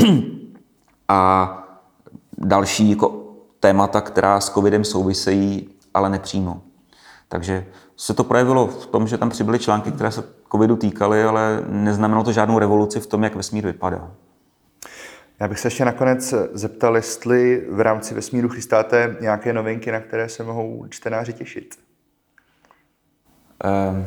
a 1.08 1.50
další 2.38 2.90
jako 2.90 3.24
témata, 3.60 4.00
která 4.00 4.40
s 4.40 4.50
covidem 4.50 4.84
souvisejí, 4.84 5.68
ale 5.94 6.10
nepřímo. 6.10 6.60
Takže 7.28 7.66
se 7.96 8.14
to 8.14 8.24
projevilo 8.24 8.66
v 8.66 8.86
tom, 8.86 9.08
že 9.08 9.18
tam 9.18 9.30
přibyly 9.30 9.58
články, 9.58 9.92
které 9.92 10.10
se 10.10 10.24
covidu 10.52 10.76
týkaly, 10.76 11.24
ale 11.24 11.64
neznamenalo 11.68 12.24
to 12.24 12.32
žádnou 12.32 12.58
revoluci 12.58 13.00
v 13.00 13.06
tom, 13.06 13.24
jak 13.24 13.34
vesmír 13.34 13.66
vypadá. 13.66 14.10
Já 15.40 15.48
bych 15.48 15.60
se 15.60 15.66
ještě 15.66 15.84
nakonec 15.84 16.34
zeptal, 16.52 16.96
jestli 16.96 17.66
v 17.70 17.80
rámci 17.80 18.14
vesmíru 18.14 18.48
chystáte 18.48 19.16
nějaké 19.20 19.52
novinky, 19.52 19.92
na 19.92 20.00
které 20.00 20.28
se 20.28 20.44
mohou 20.44 20.86
čtenáři 20.88 21.32
těšit. 21.32 21.78
Um, 23.64 24.06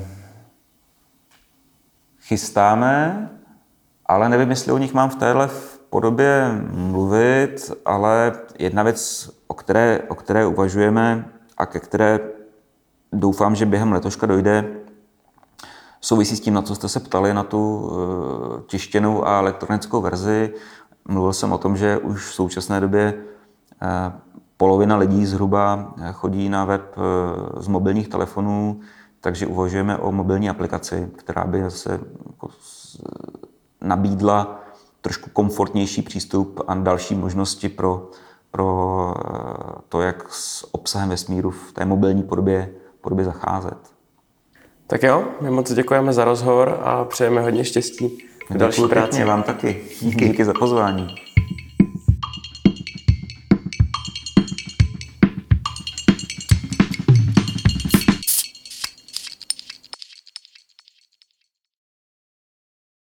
chystáme, 2.20 3.30
ale 4.06 4.30
nevím, 4.30 4.50
jestli 4.50 4.72
o 4.72 4.78
nich 4.78 4.94
mám 4.94 5.10
v 5.10 5.16
téhle 5.16 5.50
podobě 5.90 6.52
mluvit, 6.72 7.72
ale 7.86 8.40
jedna 8.60 8.84
věc, 8.84 9.30
o 9.48 9.54
které, 9.54 10.00
o 10.08 10.16
které 10.16 10.46
uvažujeme 10.46 11.32
a 11.58 11.66
ke 11.66 11.80
které 11.80 12.20
doufám, 13.14 13.56
že 13.56 13.66
během 13.66 13.92
letoška 13.92 14.28
dojde, 14.28 14.74
souvisí 16.02 16.36
s 16.36 16.40
tím, 16.40 16.54
na 16.54 16.62
co 16.62 16.76
jste 16.76 16.90
se 16.90 17.00
ptali, 17.00 17.34
na 17.34 17.44
tu 17.44 17.92
eh, 17.92 18.62
tištěnou 18.68 19.28
a 19.28 19.40
elektronickou 19.40 20.02
verzi. 20.02 20.54
Mluvil 21.08 21.34
jsem 21.34 21.52
o 21.52 21.58
tom, 21.58 21.78
že 21.78 21.98
už 21.98 22.26
v 22.26 22.34
současné 22.34 22.80
době 22.80 23.14
eh, 23.82 24.12
polovina 24.58 24.98
lidí 24.98 25.26
zhruba 25.26 25.94
eh, 26.02 26.12
chodí 26.12 26.50
na 26.50 26.66
web 26.66 26.96
eh, 26.98 27.62
z 27.62 27.68
mobilních 27.68 28.08
telefonů, 28.08 28.80
takže 29.22 29.48
uvažujeme 29.48 29.98
o 29.98 30.12
mobilní 30.12 30.50
aplikaci, 30.50 31.10
která 31.16 31.44
by 31.44 31.64
se 31.68 31.92
jako 32.28 32.50
nabídla 33.82 34.60
trošku 35.02 35.30
komfortnější 35.30 36.02
přístup 36.02 36.62
a 36.68 36.76
další 36.76 37.16
možnosti 37.16 37.70
pro, 37.70 38.10
pro 38.52 39.14
to, 39.90 40.02
jak 40.02 40.34
s 40.34 40.74
obsahem 40.74 41.10
vesmíru 41.10 41.52
v 41.52 41.72
té 41.74 41.86
mobilní 41.86 42.24
podobě, 42.24 42.72
podobě 43.02 43.26
zacházet. 43.26 43.78
Tak 44.88 45.04
jo, 45.04 45.24
my 45.42 45.52
moc 45.52 45.74
děkujeme 45.74 46.14
za 46.14 46.26
rozhovor 46.26 46.80
a 46.84 47.04
přejeme 47.04 47.42
hodně 47.42 47.66
štěstí 47.66 48.27
další 48.50 48.82
Děkuji 48.82 48.90
práci. 48.90 49.10
Pěkně, 49.10 49.26
vám 49.26 49.44
taky. 49.44 49.82
Díky. 50.02 50.30
Díky 50.30 50.46
za 50.46 50.54
pozvání. 50.54 51.27